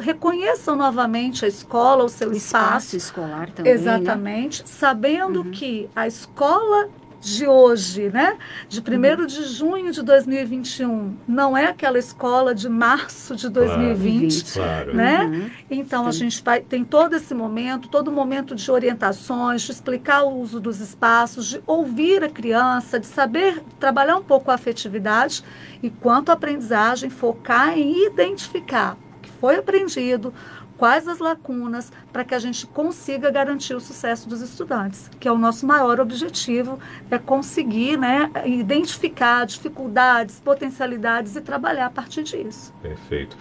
reconheçam 0.00 0.76
novamente 0.76 1.44
a 1.44 1.48
escola, 1.48 2.04
o 2.04 2.08
seu 2.08 2.30
o 2.30 2.32
espaço. 2.32 2.96
espaço 2.96 2.96
escolar 2.96 3.50
também. 3.50 3.74
Né? 3.74 3.78
Exatamente, 3.80 4.62
né? 4.62 4.68
sabendo 4.68 5.42
uhum. 5.42 5.50
que 5.50 5.90
a 5.94 6.06
escola 6.12 6.88
de 7.22 7.46
hoje, 7.46 8.10
né? 8.12 8.36
De 8.68 8.80
1 8.80 9.20
uhum. 9.20 9.26
de 9.26 9.44
junho 9.44 9.92
de 9.92 10.02
2021, 10.02 11.14
não 11.26 11.56
é 11.56 11.66
aquela 11.66 11.96
escola 11.96 12.52
de 12.52 12.68
março 12.68 13.36
de 13.36 13.48
2020, 13.48 14.54
claro. 14.54 14.94
né? 14.94 15.24
Uhum. 15.24 15.50
Então 15.70 16.02
Sim. 16.02 16.08
a 16.08 16.12
gente 16.12 16.42
vai, 16.42 16.60
tem 16.60 16.84
todo 16.84 17.14
esse 17.14 17.32
momento, 17.32 17.88
todo 17.88 18.10
momento 18.10 18.56
de 18.56 18.68
orientações, 18.68 19.62
de 19.62 19.70
explicar 19.70 20.24
o 20.24 20.40
uso 20.40 20.58
dos 20.58 20.80
espaços, 20.80 21.46
de 21.46 21.62
ouvir 21.64 22.24
a 22.24 22.28
criança, 22.28 22.98
de 22.98 23.06
saber 23.06 23.62
trabalhar 23.78 24.16
um 24.16 24.24
pouco 24.24 24.50
a 24.50 24.54
afetividade 24.54 25.44
e 25.80 25.90
quanto 25.90 26.30
à 26.30 26.32
aprendizagem 26.32 27.08
focar 27.08 27.78
em 27.78 28.04
identificar 28.04 28.96
o 29.18 29.22
que 29.22 29.30
foi 29.30 29.58
aprendido, 29.58 30.34
quais 30.76 31.06
as 31.06 31.18
lacunas 31.18 31.92
para 32.12 32.24
que 32.24 32.34
a 32.34 32.38
gente 32.38 32.66
consiga 32.66 33.30
garantir 33.30 33.74
o 33.74 33.80
sucesso 33.80 34.28
dos 34.28 34.40
estudantes, 34.40 35.10
que 35.18 35.28
é 35.28 35.32
o 35.32 35.38
nosso 35.38 35.66
maior 35.66 36.00
objetivo, 36.00 36.78
é 37.10 37.18
conseguir 37.18 37.96
né, 37.96 38.30
identificar 38.44 39.46
dificuldades, 39.46 40.40
potencialidades 40.40 41.36
e 41.36 41.40
trabalhar 41.40 41.86
a 41.86 41.90
partir 41.90 42.22
disso. 42.22 42.72
Perfeito. 42.82 43.36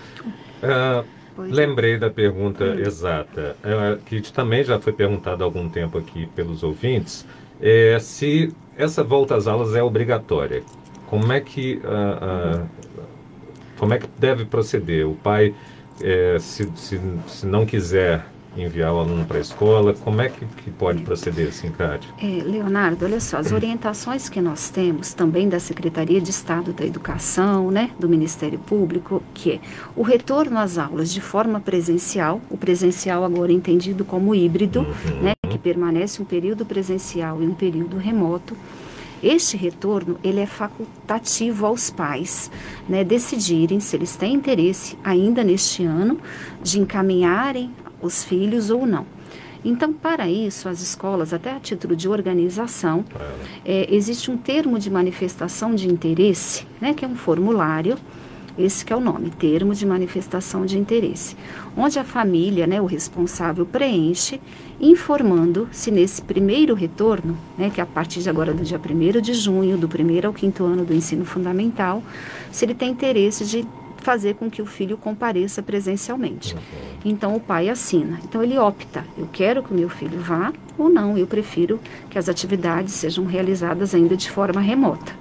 Uh, 0.61 1.05
lembrei 1.37 1.97
da 1.97 2.09
pergunta 2.09 2.63
hum. 2.63 2.79
exata, 2.79 3.55
uh, 3.63 4.01
que 4.03 4.21
também 4.31 4.63
já 4.63 4.79
foi 4.79 4.93
perguntada 4.93 5.43
há 5.43 5.45
algum 5.45 5.67
tempo 5.69 5.97
aqui 5.97 6.27
pelos 6.35 6.63
ouvintes, 6.63 7.25
é 7.61 7.97
se 7.99 8.53
essa 8.77 9.03
volta 9.03 9.35
às 9.35 9.47
aulas 9.47 9.75
é 9.75 9.83
obrigatória. 9.83 10.63
Como 11.07 11.31
é 11.31 11.41
que, 11.41 11.81
uh, 11.83 12.65
como 13.77 13.93
é 13.93 13.99
que 13.99 14.07
deve 14.17 14.45
proceder? 14.45 15.07
O 15.07 15.15
pai 15.15 15.53
é, 16.03 16.37
se, 16.39 16.69
se, 16.75 16.99
se, 17.27 17.45
não 17.45 17.65
quiser 17.65 18.25
enviar 18.55 18.93
o 18.93 18.99
aluno 18.99 19.25
para 19.25 19.37
a 19.37 19.41
escola, 19.41 19.93
como 19.93 20.21
é 20.21 20.27
que, 20.27 20.45
que 20.45 20.71
pode 20.71 21.01
proceder 21.03 21.47
assim, 21.47 21.69
Cátia? 21.71 22.09
É, 22.21 22.43
Leonardo, 22.43 23.05
olha 23.05 23.19
só, 23.19 23.37
as 23.37 23.51
orientações 23.51 24.27
que 24.27 24.41
nós 24.41 24.69
temos 24.69 25.13
também 25.13 25.47
da 25.47 25.59
Secretaria 25.59 26.19
de 26.19 26.31
Estado 26.31 26.73
da 26.73 26.85
Educação, 26.85 27.71
né, 27.71 27.91
do 27.97 28.09
Ministério 28.09 28.59
Público, 28.59 29.23
que 29.33 29.53
é 29.53 29.59
o 29.95 30.01
retorno 30.01 30.59
às 30.59 30.77
aulas 30.77 31.13
de 31.13 31.21
forma 31.21 31.61
presencial, 31.61 32.41
o 32.49 32.57
presencial 32.57 33.23
agora 33.23 33.53
entendido 33.53 34.03
como 34.03 34.35
híbrido, 34.35 34.81
uhum. 34.81 35.21
né, 35.21 35.31
que 35.49 35.57
permanece 35.57 36.21
um 36.21 36.25
período 36.25 36.65
presencial 36.65 37.41
e 37.41 37.45
um 37.45 37.53
período 37.53 37.97
remoto, 37.97 38.55
este 39.21 39.55
retorno 39.55 40.17
ele 40.23 40.39
é 40.39 40.45
facultativo 40.45 41.65
aos 41.65 41.89
pais, 41.89 42.51
né, 42.87 43.03
decidirem 43.03 43.79
se 43.79 43.95
eles 43.95 44.15
têm 44.15 44.33
interesse 44.33 44.97
ainda 45.03 45.43
neste 45.43 45.83
ano 45.83 46.19
de 46.61 46.79
encaminharem 46.79 47.71
os 48.01 48.23
filhos 48.23 48.69
ou 48.69 48.85
não. 48.85 49.05
Então, 49.63 49.93
para 49.93 50.27
isso, 50.27 50.67
as 50.67 50.81
escolas, 50.81 51.33
até 51.33 51.51
a 51.51 51.59
título 51.59 51.95
de 51.95 52.09
organização, 52.09 53.05
é, 53.63 53.93
existe 53.93 54.31
um 54.31 54.37
termo 54.37 54.79
de 54.79 54.89
manifestação 54.89 55.75
de 55.75 55.87
interesse, 55.87 56.65
né, 56.79 56.93
que 56.93 57.05
é 57.05 57.07
um 57.07 57.15
formulário 57.15 57.97
esse 58.57 58.85
que 58.85 58.91
é 58.91 58.95
o 58.95 58.99
nome, 58.99 59.29
termo 59.29 59.73
de 59.73 59.85
manifestação 59.85 60.65
de 60.65 60.77
interesse, 60.77 61.35
onde 61.75 61.99
a 61.99 62.03
família, 62.03 62.67
né, 62.67 62.81
o 62.81 62.85
responsável 62.85 63.65
preenche, 63.65 64.39
informando 64.79 65.69
se 65.71 65.91
nesse 65.91 66.21
primeiro 66.21 66.73
retorno, 66.73 67.37
né, 67.57 67.69
que 67.73 67.79
é 67.79 67.83
a 67.83 67.87
partir 67.87 68.21
de 68.21 68.29
agora 68.29 68.53
do 68.53 68.63
dia 68.63 68.79
1 68.79 69.21
de 69.21 69.33
junho, 69.33 69.77
do 69.77 69.87
primeiro 69.87 70.27
ao 70.27 70.33
quinto 70.33 70.63
ano 70.65 70.83
do 70.83 70.93
ensino 70.93 71.25
fundamental, 71.25 72.03
se 72.51 72.65
ele 72.65 72.73
tem 72.73 72.91
interesse 72.91 73.45
de 73.45 73.65
fazer 74.01 74.35
com 74.35 74.49
que 74.49 74.61
o 74.61 74.65
filho 74.65 74.97
compareça 74.97 75.61
presencialmente. 75.61 76.55
Uhum. 76.55 76.61
Então 77.05 77.35
o 77.35 77.39
pai 77.39 77.69
assina. 77.69 78.19
Então 78.23 78.43
ele 78.43 78.57
opta: 78.57 79.05
eu 79.17 79.29
quero 79.31 79.63
que 79.63 79.71
o 79.71 79.75
meu 79.75 79.89
filho 79.89 80.19
vá 80.19 80.51
ou 80.77 80.89
não, 80.89 81.17
eu 81.17 81.27
prefiro 81.27 81.79
que 82.09 82.17
as 82.17 82.27
atividades 82.27 82.93
sejam 82.93 83.25
realizadas 83.25 83.93
ainda 83.93 84.17
de 84.17 84.29
forma 84.29 84.59
remota. 84.59 85.13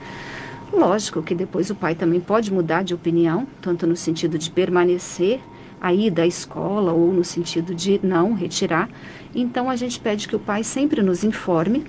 Lógico 0.72 1.22
que 1.22 1.34
depois 1.34 1.68
o 1.70 1.74
pai 1.74 1.94
também 1.94 2.20
pode 2.20 2.52
mudar 2.52 2.82
de 2.82 2.94
opinião, 2.94 3.46
tanto 3.60 3.86
no 3.86 3.96
sentido 3.96 4.38
de 4.38 4.50
permanecer 4.50 5.40
aí 5.80 6.10
da 6.10 6.26
escola 6.26 6.92
ou 6.92 7.12
no 7.12 7.24
sentido 7.24 7.74
de 7.74 7.98
não 8.02 8.34
retirar. 8.34 8.88
Então 9.34 9.70
a 9.70 9.76
gente 9.76 9.98
pede 9.98 10.28
que 10.28 10.36
o 10.36 10.40
pai 10.40 10.62
sempre 10.62 11.02
nos 11.02 11.24
informe 11.24 11.84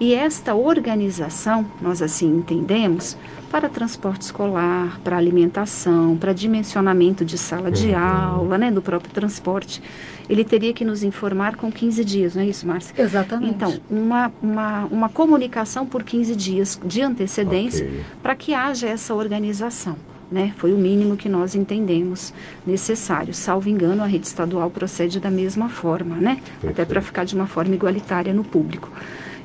e 0.00 0.14
esta 0.14 0.54
organização, 0.54 1.66
nós 1.80 2.00
assim 2.00 2.28
entendemos, 2.28 3.16
para 3.50 3.68
transporte 3.68 4.22
escolar, 4.22 5.00
para 5.02 5.16
alimentação, 5.16 6.16
para 6.16 6.32
dimensionamento 6.32 7.24
de 7.24 7.38
sala 7.38 7.70
de 7.70 7.88
uhum. 7.88 7.98
aula, 7.98 8.58
né, 8.58 8.70
do 8.70 8.82
próprio 8.82 9.10
transporte, 9.12 9.82
ele 10.28 10.44
teria 10.44 10.72
que 10.72 10.84
nos 10.84 11.02
informar 11.02 11.56
com 11.56 11.72
15 11.72 12.04
dias, 12.04 12.34
não 12.34 12.42
é 12.42 12.46
isso, 12.46 12.66
Márcia? 12.66 12.94
Exatamente. 12.96 13.54
Então, 13.54 13.80
uma, 13.90 14.30
uma, 14.42 14.84
uma 14.84 15.08
comunicação 15.08 15.86
por 15.86 16.02
15 16.02 16.36
dias 16.36 16.78
de 16.84 17.00
antecedência 17.00 17.86
okay. 17.86 18.04
para 18.22 18.34
que 18.34 18.52
haja 18.52 18.86
essa 18.86 19.14
organização. 19.14 19.96
Né? 20.30 20.52
Foi 20.58 20.74
o 20.74 20.76
mínimo 20.76 21.16
que 21.16 21.26
nós 21.26 21.54
entendemos 21.54 22.34
necessário. 22.66 23.32
Salvo 23.32 23.70
engano, 23.70 24.02
a 24.02 24.06
rede 24.06 24.26
estadual 24.26 24.68
procede 24.68 25.18
da 25.18 25.30
mesma 25.30 25.70
forma, 25.70 26.16
né? 26.16 26.34
Perfeito. 26.34 26.68
Até 26.70 26.84
para 26.84 27.00
ficar 27.00 27.24
de 27.24 27.34
uma 27.34 27.46
forma 27.46 27.74
igualitária 27.74 28.34
no 28.34 28.44
público. 28.44 28.90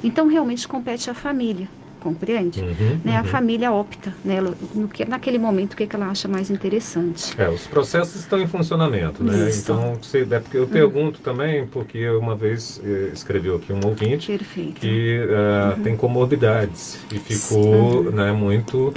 Então, 0.04 0.28
realmente 0.28 0.68
compete 0.68 1.10
à 1.10 1.14
família, 1.14 1.68
compreende? 2.00 2.60
Uhum, 2.60 3.00
né? 3.04 3.14
Uhum. 3.14 3.20
A 3.20 3.24
família 3.24 3.72
opta 3.72 4.14
né? 4.24 4.40
no 4.76 4.88
que, 4.88 5.06
naquele 5.06 5.38
momento 5.38 5.74
o 5.74 5.78
que, 5.78 5.88
que 5.88 5.96
ela 5.96 6.08
acha 6.08 6.28
mais 6.28 6.52
interessante. 6.52 7.34
É, 7.40 7.48
os 7.50 7.66
processos 7.66 8.16
estão 8.16 8.40
em 8.40 8.48
funcionamento, 8.48 9.24
né? 9.24 9.50
Isso. 9.50 9.62
Então, 9.62 9.98
você, 10.02 10.28
é 10.30 10.40
porque 10.40 10.58
eu 10.58 10.68
pergunto 10.68 11.20
uhum. 11.20 11.24
também, 11.24 11.66
porque 11.66 12.10
uma 12.10 12.36
vez 12.36 12.82
eh, 12.84 13.12
escreveu 13.14 13.56
aqui 13.56 13.72
um 13.72 13.80
ouvinte 13.86 14.28
Perfeito. 14.28 14.82
que 14.82 15.20
uh, 15.24 15.82
tem 15.82 15.96
comorbidades 15.96 17.00
e 17.12 17.18
ficou 17.20 18.04
uhum. 18.04 18.12
né, 18.12 18.32
muito 18.34 18.94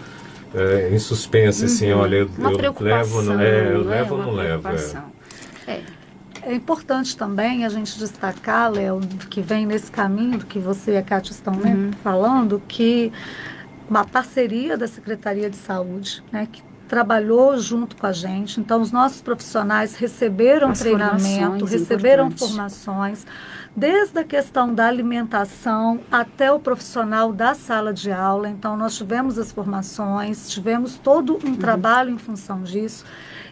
é, 0.55 0.91
em 0.93 0.99
suspense, 0.99 1.67
assim, 1.67 1.93
uhum. 1.93 2.01
olha, 2.01 2.17
eu, 2.17 2.31
eu 2.39 2.75
levo, 2.81 3.23
não, 3.23 3.41
é, 3.41 3.73
eu 3.73 3.85
né? 3.85 3.97
levo 3.97 4.15
ou 4.15 4.23
não 4.23 4.33
levo. 4.33 4.69
É. 5.67 5.81
é. 6.53 6.55
Importante 6.55 7.17
também 7.17 7.65
a 7.65 7.69
gente 7.69 7.99
destacar, 7.99 8.71
Léo, 8.71 9.01
que 9.31 9.41
vem 9.41 9.67
nesse 9.67 9.91
caminho 9.91 10.39
do 10.39 10.47
que 10.47 10.59
você 10.59 10.93
e 10.93 10.97
a 10.97 11.03
Cátia 11.03 11.33
estão 11.33 11.55
né, 11.55 11.75
uhum. 11.75 11.93
falando, 12.03 12.63
que 12.67 13.13
uma 13.89 14.05
parceria 14.05 14.77
da 14.77 14.87
Secretaria 14.87 15.49
de 15.49 15.57
Saúde, 15.57 16.23
né, 16.33 16.49
que 16.51 16.63
trabalhou 16.89 17.59
junto 17.59 17.97
com 17.97 18.07
a 18.07 18.13
gente. 18.13 18.61
Então, 18.61 18.81
os 18.81 18.93
nossos 18.93 19.21
profissionais 19.21 19.97
receberam 19.97 20.71
As 20.71 20.79
treinamento, 20.79 21.65
receberam 21.65 22.31
formações, 22.31 23.27
desde 23.75 24.19
a 24.19 24.25
questão 24.25 24.73
da 24.73 24.87
alimentação 24.87 26.01
até 26.11 26.51
o 26.51 26.59
profissional 26.59 27.33
da 27.33 27.55
sala 27.55 27.93
de 27.93 28.11
aula. 28.11 28.49
Então, 28.49 28.77
nós 28.77 28.97
tivemos 28.97 29.39
as 29.39 29.53
formações, 29.53 30.49
tivemos 30.49 30.97
todo 30.97 31.39
um 31.45 31.49
uhum. 31.49 31.57
trabalho 31.57 32.11
em 32.11 32.19
função 32.19 32.63
disso. 32.63 33.05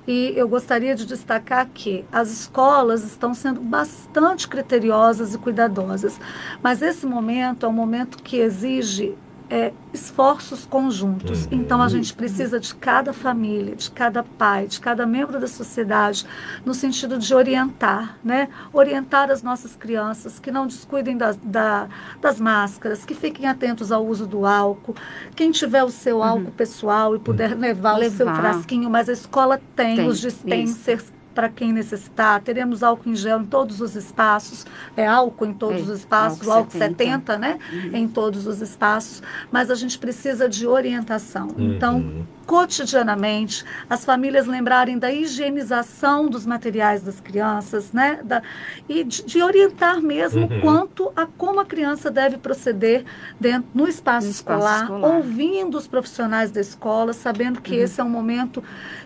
E 0.06 0.34
eu 0.36 0.46
gostaria 0.46 0.94
de 0.94 1.06
destacar 1.06 1.66
que 1.72 2.04
as 2.12 2.30
escolas 2.30 3.04
estão 3.04 3.32
sendo 3.32 3.60
bastante 3.60 4.46
criteriosas 4.46 5.34
e 5.34 5.38
cuidadosas, 5.38 6.20
mas 6.62 6.82
esse 6.82 7.06
momento 7.06 7.64
é 7.64 7.68
um 7.68 7.72
momento 7.72 8.22
que 8.22 8.36
exige 8.36 9.14
é, 9.50 9.72
esforços 9.92 10.64
conjuntos. 10.64 11.44
Uhum. 11.44 11.48
Então 11.52 11.82
a 11.82 11.88
gente 11.88 12.12
precisa 12.14 12.58
de 12.58 12.74
cada 12.74 13.12
família, 13.12 13.76
de 13.76 13.90
cada 13.90 14.22
pai, 14.22 14.66
de 14.66 14.80
cada 14.80 15.06
membro 15.06 15.38
da 15.38 15.46
sociedade, 15.46 16.26
no 16.64 16.74
sentido 16.74 17.18
de 17.18 17.34
orientar, 17.34 18.18
né? 18.24 18.48
Orientar 18.72 19.30
as 19.30 19.42
nossas 19.42 19.76
crianças 19.76 20.38
que 20.38 20.50
não 20.50 20.66
descuidem 20.66 21.16
das, 21.16 21.36
da, 21.42 21.88
das 22.20 22.40
máscaras, 22.40 23.04
que 23.04 23.14
fiquem 23.14 23.46
atentos 23.46 23.92
ao 23.92 24.04
uso 24.04 24.26
do 24.26 24.46
álcool. 24.46 24.94
Quem 25.36 25.50
tiver 25.50 25.84
o 25.84 25.90
seu 25.90 26.18
uhum. 26.18 26.24
álcool 26.24 26.52
pessoal 26.52 27.14
e 27.14 27.18
puder 27.18 27.52
uhum. 27.52 27.60
levar, 27.60 27.98
levar, 27.98 28.14
o 28.14 28.16
seu 28.16 28.26
frasquinho, 28.26 28.90
mas 28.90 29.08
a 29.08 29.12
escola 29.12 29.60
tem, 29.76 29.96
tem 29.96 30.08
os 30.08 30.20
dispensers. 30.20 31.02
Isso 31.02 31.23
para 31.34 31.48
quem 31.48 31.72
necessitar. 31.72 32.40
Teremos 32.40 32.82
álcool 32.82 33.10
em 33.10 33.16
gel 33.16 33.40
em 33.40 33.46
todos 33.46 33.80
os 33.80 33.96
espaços, 33.96 34.64
é 34.96 35.06
álcool 35.06 35.46
em 35.46 35.52
todos 35.52 35.80
é, 35.80 35.92
os 35.92 35.98
espaços, 36.00 36.48
álcool, 36.48 36.58
álcool 36.58 36.78
70, 36.78 37.32
70 37.32 37.38
né? 37.38 37.58
Uhum. 37.72 37.96
Em 37.96 38.08
todos 38.08 38.46
os 38.46 38.60
espaços, 38.60 39.22
mas 39.50 39.70
a 39.70 39.74
gente 39.74 39.98
precisa 39.98 40.48
de 40.48 40.66
orientação. 40.66 41.48
Uhum. 41.48 41.74
Então, 41.74 42.26
cotidianamente, 42.46 43.64
as 43.88 44.04
famílias 44.04 44.46
lembrarem 44.46 44.98
da 44.98 45.12
higienização 45.12 46.28
dos 46.28 46.46
materiais 46.46 47.02
das 47.02 47.20
crianças, 47.20 47.92
né? 47.92 48.20
Da, 48.22 48.42
e 48.88 49.02
de, 49.04 49.24
de 49.24 49.42
orientar 49.42 50.00
mesmo 50.00 50.42
uhum. 50.42 50.60
quanto 50.60 51.12
a 51.16 51.26
como 51.26 51.60
a 51.60 51.64
criança 51.64 52.10
deve 52.10 52.38
proceder 52.38 53.04
dentro, 53.40 53.68
no 53.74 53.88
espaço, 53.88 54.26
no 54.26 54.32
escolar, 54.32 54.82
espaço 54.82 54.94
escolar, 54.94 55.16
ouvindo 55.16 55.76
os 55.76 55.86
profissionais 55.86 56.50
da 56.50 56.60
escola, 56.60 57.12
sabendo 57.12 57.60
que 57.60 57.76
uhum. 57.76 57.82
esse 57.82 58.00
é 58.00 58.04
um 58.04 58.10
momento 58.10 58.62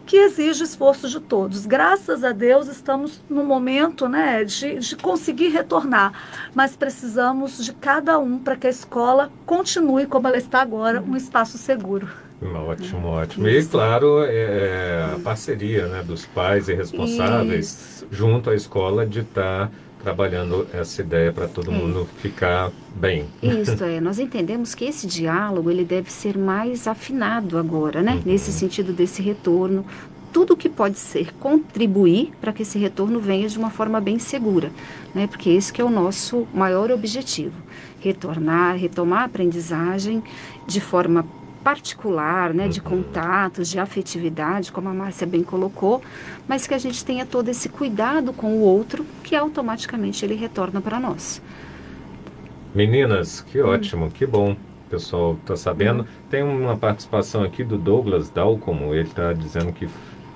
que 0.07 0.17
exige 0.17 0.65
esforço 0.65 1.09
de 1.09 1.21
todos. 1.21 1.67
Graças 1.67 2.25
a 2.25 2.33
Deus 2.33 2.67
estamos 2.67 3.21
no 3.29 3.45
momento 3.45 4.09
né, 4.09 4.43
de, 4.43 4.79
de 4.79 4.97
conseguir 4.97 5.49
retornar, 5.49 6.13
mas 6.55 6.75
precisamos 6.75 7.63
de 7.63 7.75
cada 7.75 8.19
um 8.19 8.39
para 8.39 8.57
que 8.57 8.67
a 8.67 8.71
escola 8.71 9.31
continue 9.45 10.07
como 10.07 10.27
ela 10.27 10.39
está 10.39 10.63
agora, 10.63 11.03
um 11.03 11.15
espaço 11.15 11.59
seguro. 11.59 12.28
Ótimo, 12.41 13.09
ótimo. 13.09 13.49
E, 13.49 13.65
claro, 13.65 14.23
é, 14.23 14.33
é, 14.33 15.13
a 15.17 15.19
parceria 15.19 15.89
né, 15.89 16.05
dos 16.05 16.25
pais 16.25 16.69
e 16.69 16.75
responsáveis 16.75 17.67
Isso. 17.67 18.07
junto 18.13 18.51
à 18.51 18.55
escola 18.55 19.05
de 19.05 19.21
estar 19.21 19.67
tá 19.67 19.73
trabalhando 20.03 20.67
essa 20.73 21.03
ideia 21.03 21.33
para 21.33 21.49
todo 21.49 21.73
é. 21.73 21.75
mundo 21.75 22.09
ficar 22.23 22.71
bem. 22.95 23.27
Isso, 23.43 23.83
é. 23.83 24.01
Nós 24.01 24.21
entendemos 24.21 24.75
que 24.75 24.85
esse 24.85 25.07
diálogo 25.07 25.71
ele 25.71 25.85
deve 25.85 26.13
ser 26.13 26.39
mais 26.39 26.87
afinado 26.87 27.59
agora, 27.59 28.03
né? 28.03 28.13
Uhum. 28.13 28.23
Nesse 28.25 28.53
sentido 28.53 28.93
desse 28.93 29.21
retorno. 29.21 29.85
Tudo 30.31 30.57
que 30.57 30.69
pode 30.69 30.99
ser 30.99 31.33
contribuir 31.35 32.33
para 32.39 32.53
que 32.53 32.63
esse 32.63 32.79
retorno 32.79 33.19
venha 33.19 33.49
de 33.49 33.59
uma 33.59 33.71
forma 33.71 33.99
bem 33.99 34.19
segura, 34.19 34.71
né? 35.15 35.27
Porque 35.27 35.51
esse 35.51 35.73
que 35.73 35.81
é 35.81 35.85
o 35.85 35.91
nosso 35.91 36.47
maior 36.55 36.93
objetivo. 36.93 37.55
Retornar, 37.99 38.77
retomar 38.77 39.23
a 39.23 39.25
aprendizagem 39.25 40.23
de 40.67 40.81
forma 40.81 41.25
particular, 41.63 42.55
né, 42.55 42.69
de 42.69 42.81
uhum. 42.81 42.87
contatos, 42.87 43.69
de 43.69 43.79
afetividade, 43.79 44.73
como 44.73 44.89
a 44.89 44.95
Márcia 44.95 45.27
bem 45.27 45.43
colocou, 45.43 46.03
mas 46.47 46.67
que 46.67 46.75
a 46.75 46.79
gente 46.79 47.05
tenha 47.05 47.27
todo 47.27 47.49
esse 47.49 47.69
cuidado 47.69 48.33
com 48.33 48.55
o 48.55 48.61
outro, 48.61 49.05
que 49.23 49.37
automaticamente 49.37 50.25
ele 50.25 50.35
retorna 50.35 50.81
para 50.81 50.99
nós. 50.99 51.43
Meninas, 52.75 53.41
que 53.41 53.61
hum. 53.63 53.69
ótimo, 53.69 54.11
que 54.11 54.27
bom. 54.27 54.53
O 54.53 54.91
pessoal 54.91 55.35
está 55.35 55.57
sabendo. 55.57 56.03
Hum. 56.03 56.07
Tem 56.31 56.43
uma 56.43 56.77
participação 56.77 57.43
aqui 57.43 57.63
do 57.63 57.77
Douglas 57.77 58.31
Dalcomo, 58.31 58.95
ele 58.95 59.09
está 59.09 59.33
dizendo 59.33 59.73
que 59.73 59.89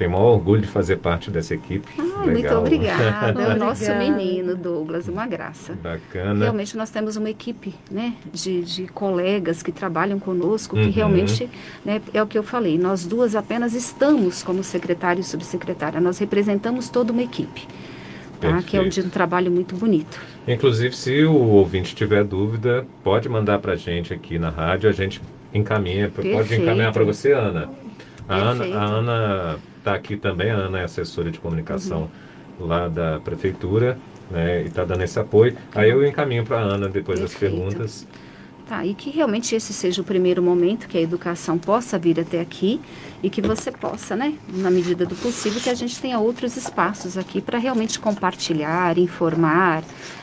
tem 0.03 0.09
maior 0.09 0.33
orgulho 0.33 0.63
de 0.63 0.67
fazer 0.67 0.97
parte 0.97 1.31
dessa 1.31 1.55
equipe. 1.55 1.87
Ah, 1.97 2.27
muito 2.27 2.53
obrigada. 2.55 3.41
é 3.41 3.55
o 3.55 3.57
nosso 3.57 3.95
menino, 3.95 4.57
Douglas, 4.57 5.07
uma 5.07 5.29
graça. 5.29 5.75
Bacana. 5.81 6.45
Realmente 6.45 6.77
nós 6.77 6.91
temos 6.91 7.15
uma 7.15 7.31
equipe 7.31 7.73
né, 7.89 8.15
de, 8.33 8.63
de 8.63 8.87
colegas 8.89 9.63
que 9.63 9.71
trabalham 9.71 10.19
conosco, 10.19 10.75
que 10.75 10.83
uhum. 10.83 10.91
realmente 10.91 11.49
né, 11.85 12.03
é 12.13 12.21
o 12.21 12.27
que 12.27 12.37
eu 12.37 12.43
falei, 12.43 12.77
nós 12.77 13.07
duas 13.07 13.37
apenas 13.37 13.75
estamos 13.75 14.43
como 14.43 14.65
secretária 14.65 15.21
e 15.21 15.25
subsecretária, 15.25 16.01
nós 16.01 16.19
representamos 16.19 16.89
toda 16.89 17.13
uma 17.13 17.23
equipe. 17.23 17.69
Tá? 18.41 18.61
Que 18.61 18.77
é 18.77 18.81
um, 18.81 18.87
um 18.87 19.09
trabalho 19.09 19.53
muito 19.53 19.77
bonito. 19.77 20.21
Inclusive, 20.49 20.97
se 20.97 21.23
o 21.23 21.33
ouvinte 21.33 21.95
tiver 21.95 22.25
dúvida, 22.25 22.85
pode 23.05 23.29
mandar 23.29 23.61
para 23.61 23.75
a 23.75 23.77
gente 23.77 24.13
aqui 24.13 24.37
na 24.37 24.51
rádio, 24.51 24.91
a 24.91 24.93
gente 24.93 25.23
encaminha, 25.55 26.09
Perfeito. 26.09 26.37
pode 26.37 26.61
encaminhar 26.61 26.93
para 26.93 27.05
você, 27.05 27.31
Ana. 27.31 27.71
A 28.29 28.35
Ana, 28.35 28.65
a 28.65 28.85
Ana 28.85 29.59
está 29.83 29.95
aqui 29.95 30.17
também, 30.17 30.51
a 30.51 30.55
Ana 30.55 30.81
é 30.81 30.85
assessora 30.85 31.31
de 31.31 31.41
comunicação 31.41 32.09
uhum. 32.59 32.67
lá 32.67 32.89
da 32.89 33.19
prefeitura, 33.21 33.99
né, 34.31 34.63
e 34.63 34.67
está 34.67 34.85
dando 34.85 35.03
esse 35.03 35.19
apoio. 35.19 35.57
Aí 35.75 35.91
eu 35.91 36.07
encaminho 36.07 36.45
para 36.45 36.59
a 36.59 36.63
Ana 36.63 36.89
depois 36.89 37.19
Perfeito. 37.19 37.43
das 37.43 37.75
perguntas. 37.75 38.07
Tá, 38.69 38.87
e 38.87 38.95
que 38.95 39.11
realmente 39.11 39.55
esse 39.55 39.73
seja 39.73 40.01
o 40.01 40.05
primeiro 40.05 40.41
momento 40.41 40.87
que 40.87 40.97
a 40.97 41.01
educação 41.01 41.59
possa 41.59 41.99
vir 41.99 42.19
até 42.21 42.41
aqui 42.41 42.81
e 43.23 43.29
que 43.29 43.43
você 43.43 43.73
possa, 43.73 44.15
né, 44.15 44.35
na 44.49 44.71
medida 44.71 45.05
do 45.05 45.17
possível, 45.17 45.61
que 45.61 45.69
a 45.69 45.75
gente 45.75 45.99
tenha 46.01 46.19
outros 46.21 46.57
espaços 46.57 47.19
aqui 47.19 47.41
para 47.41 47.59
realmente 47.59 47.99
compartilhar, 47.99 48.97
informar, 48.97 49.83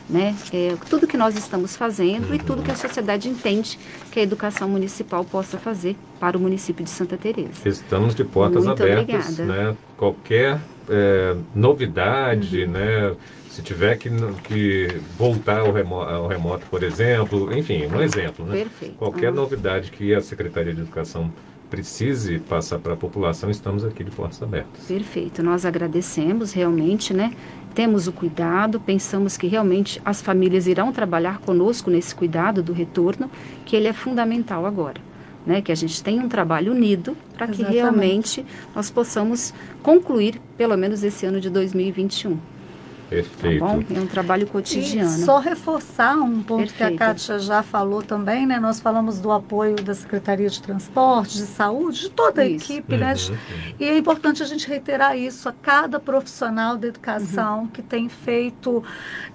né, 0.10 0.36
é, 0.54 0.76
tudo 0.90 1.06
que 1.06 1.18
nós 1.18 1.36
estamos 1.36 1.76
fazendo 1.76 2.34
e 2.34 2.40
tudo 2.40 2.64
que 2.64 2.72
a 2.72 2.76
sociedade 2.76 3.28
entende 3.28 3.78
que 4.10 4.20
a 4.22 4.24
educação 4.24 4.70
municipal 4.70 5.26
possa 5.26 5.58
fazer 5.58 5.98
para 6.20 6.38
o 6.38 6.40
município 6.40 6.84
de 6.84 6.90
Santa 6.90 7.18
Teresa. 7.18 7.50
Estamos 7.66 8.14
de 8.14 8.24
portas 8.24 8.66
Muito 8.66 8.84
abertas, 8.84 9.40
obrigada. 9.40 9.72
né? 9.72 9.78
Qualquer 9.98 10.60
é, 10.90 11.36
novidade, 11.56 12.64
uhum. 12.64 12.72
né? 12.72 13.16
Se 13.50 13.62
tiver 13.62 13.98
que, 13.98 14.10
que 14.44 15.02
voltar 15.18 15.62
ao 15.62 15.72
remoto, 15.72 16.10
ao 16.10 16.28
remoto, 16.28 16.66
por 16.70 16.84
exemplo, 16.84 17.56
enfim, 17.58 17.88
um 17.88 18.02
exemplo, 18.02 18.46
né? 18.46 18.58
Perfeito. 18.58 18.96
Qualquer 18.96 19.30
uhum. 19.30 19.36
novidade 19.36 19.92
que 19.92 20.14
a 20.14 20.22
Secretaria 20.22 20.74
de 20.74 20.82
Educação 20.82 21.32
precise 21.70 22.40
passar 22.40 22.80
para 22.80 22.94
a 22.94 22.98
população, 22.98 23.50
estamos 23.50 23.86
aqui 23.86 24.04
de 24.04 24.12
portas 24.12 24.42
abertas. 24.42 24.86
Perfeito. 24.88 25.44
Nós 25.44 25.66
agradecemos 25.66 26.52
realmente, 26.52 27.14
né? 27.14 27.34
Temos 27.76 28.08
o 28.08 28.12
cuidado, 28.12 28.80
pensamos 28.80 29.38
que 29.38 29.48
realmente 29.48 30.02
as 30.04 30.22
famílias 30.22 30.66
irão 30.66 30.92
trabalhar 30.92 31.40
conosco 31.40 31.92
nesse 31.92 32.16
cuidado 32.16 32.64
do 32.64 32.74
retorno, 32.74 33.30
que 33.66 33.76
ele 33.76 33.88
é 33.88 33.94
fundamental 33.94 34.66
agora 34.66 35.09
né, 35.50 35.64
que 35.64 35.72
a 35.72 35.76
gente 35.76 36.04
tenha 36.04 36.22
um 36.22 36.30
trabalho 36.30 36.72
unido 36.72 37.18
para 37.34 37.48
que 37.48 37.54
Exatamente. 37.54 37.76
realmente 37.76 38.46
nós 38.76 38.92
possamos 38.92 39.52
concluir, 39.82 40.40
pelo 40.56 40.78
menos 40.78 41.04
esse 41.04 41.26
ano 41.26 41.42
de 41.42 41.50
2021. 41.50 42.38
Tá 43.10 43.16
Perfeito. 43.16 43.60
bom? 43.60 43.84
É 43.96 44.00
um 44.00 44.06
trabalho 44.06 44.44
E 44.44 44.46
cotidiano. 44.46 45.10
só 45.10 45.40
reforçar 45.40 46.16
um 46.16 46.44
ponto 46.44 46.72
que 46.72 46.84
a 46.84 46.90
Perfeito. 46.90 47.00
Kátia 47.00 47.40
já 47.40 47.64
falou 47.64 48.04
também, 48.04 48.46
né? 48.46 48.60
Nós 48.60 48.80
falamos 48.80 49.20
do 49.20 49.32
apoio 49.32 49.76
da 49.78 49.96
Secretaria 49.96 50.48
de 50.48 50.62
Transporte, 50.62 51.38
de 51.38 51.46
Saúde, 51.46 52.02
de 52.02 52.10
toda 52.12 52.42
a 52.44 52.46
Isso. 52.46 52.72
equipe, 52.72 52.96
né? 52.98 53.16
Uhum. 53.30 53.36
E 53.80 53.84
é 53.86 53.98
importante 53.98 54.44
a 54.44 54.46
gente 54.46 54.68
reiterar 54.68 55.18
isso 55.18 55.50
a 55.50 55.52
cada 55.52 56.00
profissional 56.00 56.78
da 56.78 56.88
educação 56.88 57.66
que 57.68 57.82
tem 57.82 58.08
feito 58.10 58.84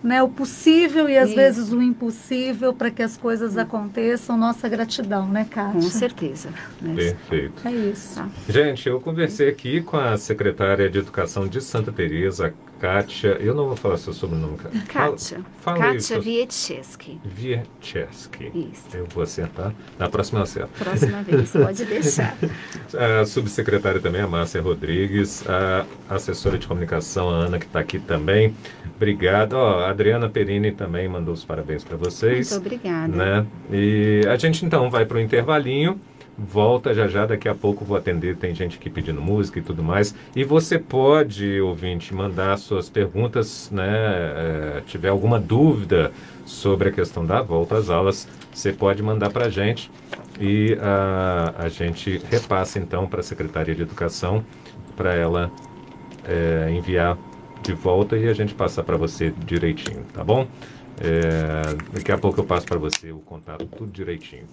né, 0.03 0.23
o 0.23 0.29
possível 0.29 1.09
e 1.09 1.19
às 1.19 1.29
Isso. 1.31 1.37
vezes 1.37 1.73
o 1.73 1.83
impossível 1.83 2.73
para 2.73 2.91
que 2.93 3.03
as 3.03 3.17
coisas 3.17 3.59
aconteçam. 3.59 4.37
Nossa 4.37 4.69
gratidão, 4.69 5.27
né, 5.27 5.47
Kátia? 5.51 5.73
Com 5.73 5.83
certeza. 5.83 6.51
né? 6.81 6.95
Perfeito. 6.95 7.67
É 7.67 7.73
isso. 7.73 8.15
Tá. 8.15 8.29
Gente, 8.49 8.89
eu 8.89 9.01
conversei 9.01 9.49
aqui 9.49 9.81
com 9.81 9.97
a 9.97 10.17
secretária 10.17 10.89
de 10.89 10.99
Educação 10.99 11.49
de 11.49 11.61
Santa 11.61 11.91
Teresa, 11.91 12.55
Kátia. 12.85 13.39
Eu 13.41 13.55
não 13.55 13.67
vou 13.69 13.77
falar 13.77 13.97
seu 13.97 14.13
sobrenome, 14.13 14.59
Kátia. 14.59 14.83
Kátia. 14.87 15.41
Fala, 15.63 15.79
fala 15.79 15.93
Kátia 15.95 16.19
Wiecheski. 16.19 17.19
Wiecheski. 17.41 18.53
Isso. 18.55 18.95
Eu 18.95 19.07
vou 19.07 19.23
acertar. 19.23 19.73
Na 19.99 20.07
próxima 20.11 20.41
eu 20.41 20.43
acerto. 20.43 20.69
Próxima 20.79 21.23
vez, 21.23 21.51
pode 21.51 21.83
deixar. 21.87 22.37
A 22.93 23.25
subsecretária 23.25 24.01
também, 24.01 24.21
a 24.21 24.27
Márcia 24.27 24.61
Rodrigues, 24.61 25.43
a 25.49 25.87
assessora 26.11 26.59
de 26.59 26.67
comunicação, 26.67 27.31
a 27.31 27.33
Ana, 27.33 27.59
que 27.59 27.65
está 27.65 27.81
aqui 27.81 27.99
também. 27.99 28.55
Obrigado. 28.97 29.55
Ó, 29.55 29.81
a 29.81 29.89
Adriana 29.89 30.29
Perini 30.29 30.71
também 30.71 31.09
mandou 31.09 31.33
os 31.33 31.43
parabéns 31.43 31.83
para 31.83 31.97
vocês. 31.97 32.51
Muito 32.51 32.67
obrigada. 32.67 33.09
né? 33.09 33.47
E 33.73 34.21
a 34.29 34.37
gente 34.37 34.63
então 34.63 34.91
vai 34.91 35.07
para 35.07 35.17
o 35.17 35.21
intervalinho. 35.21 35.99
Volta 36.37 36.93
já 36.93 37.07
já, 37.07 37.27
daqui 37.27 37.49
a 37.49 37.55
pouco 37.55 37.85
vou 37.85 37.97
atender. 37.97 38.37
Tem 38.37 38.55
gente 38.55 38.77
aqui 38.77 38.91
pedindo 38.91 39.21
música 39.21 39.59
e 39.59 39.63
tudo 39.63 39.83
mais. 39.83 40.15
E 40.35 40.43
você 40.43 40.79
pode, 40.79 41.61
ouvinte, 41.61 42.13
mandar 42.13 42.57
suas 42.59 42.89
perguntas, 42.89 43.71
né? 43.71 43.87
eh, 43.87 44.83
tiver 44.87 45.09
alguma 45.09 45.39
dúvida 45.39 46.11
sobre 46.45 46.89
a 46.89 46.93
questão 46.93 47.25
da 47.25 47.41
volta 47.41 47.77
às 47.77 47.89
aulas, 47.89 48.29
você 48.53 48.73
pode 48.73 49.03
mandar 49.03 49.31
para 49.31 49.47
a 49.47 49.49
gente 49.49 49.91
e 50.41 50.77
a, 50.81 51.55
a 51.57 51.69
gente 51.69 52.21
repassa 52.31 52.79
então 52.79 53.07
para 53.07 53.21
a 53.21 53.23
Secretaria 53.23 53.75
de 53.75 53.83
Educação 53.83 54.45
para 54.97 55.15
ela 55.15 55.51
eh, 56.27 56.69
enviar 56.71 57.17
de 57.63 57.73
volta 57.73 58.17
e 58.17 58.29
a 58.29 58.35
gente 58.35 58.55
passar 58.55 58.83
para 58.83 58.97
você 58.97 59.33
direitinho, 59.47 60.05
tá 60.13 60.23
bom? 60.23 60.47
É, 61.01 61.75
daqui 61.93 62.13
a 62.13 62.19
pouco 62.19 62.41
eu 62.41 62.45
passo 62.45 62.67
para 62.67 62.79
você 62.79 63.11
o 63.11 63.19
contato 63.19 63.67
tudo 63.67 63.91
direitinho. 63.91 64.45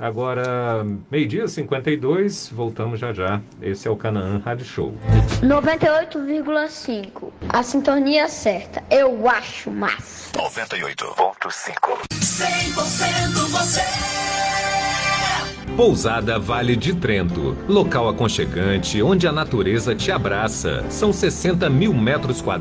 Agora, 0.00 0.82
meio-dia 1.10 1.46
52, 1.46 2.50
voltamos 2.54 2.98
já 2.98 3.12
já. 3.12 3.38
Esse 3.60 3.86
é 3.86 3.90
o 3.90 3.96
Canaã 3.96 4.40
Rádio 4.42 4.64
Show. 4.64 4.94
98,5. 5.42 7.30
A 7.46 7.62
sintonia 7.62 8.26
certa. 8.26 8.82
Eu 8.90 9.28
acho 9.28 9.70
massa. 9.70 10.32
98.5. 10.38 12.00
Pousada 15.76 16.38
Vale 16.38 16.76
de 16.76 16.94
Trento. 16.94 17.56
Local 17.68 18.08
aconchegante 18.08 19.02
onde 19.02 19.26
a 19.26 19.32
natureza 19.32 19.94
te 19.94 20.10
abraça. 20.10 20.84
São 20.90 21.12
60 21.12 21.70
mil 21.70 21.94
metros 21.94 22.42
quadrados. 22.42 22.58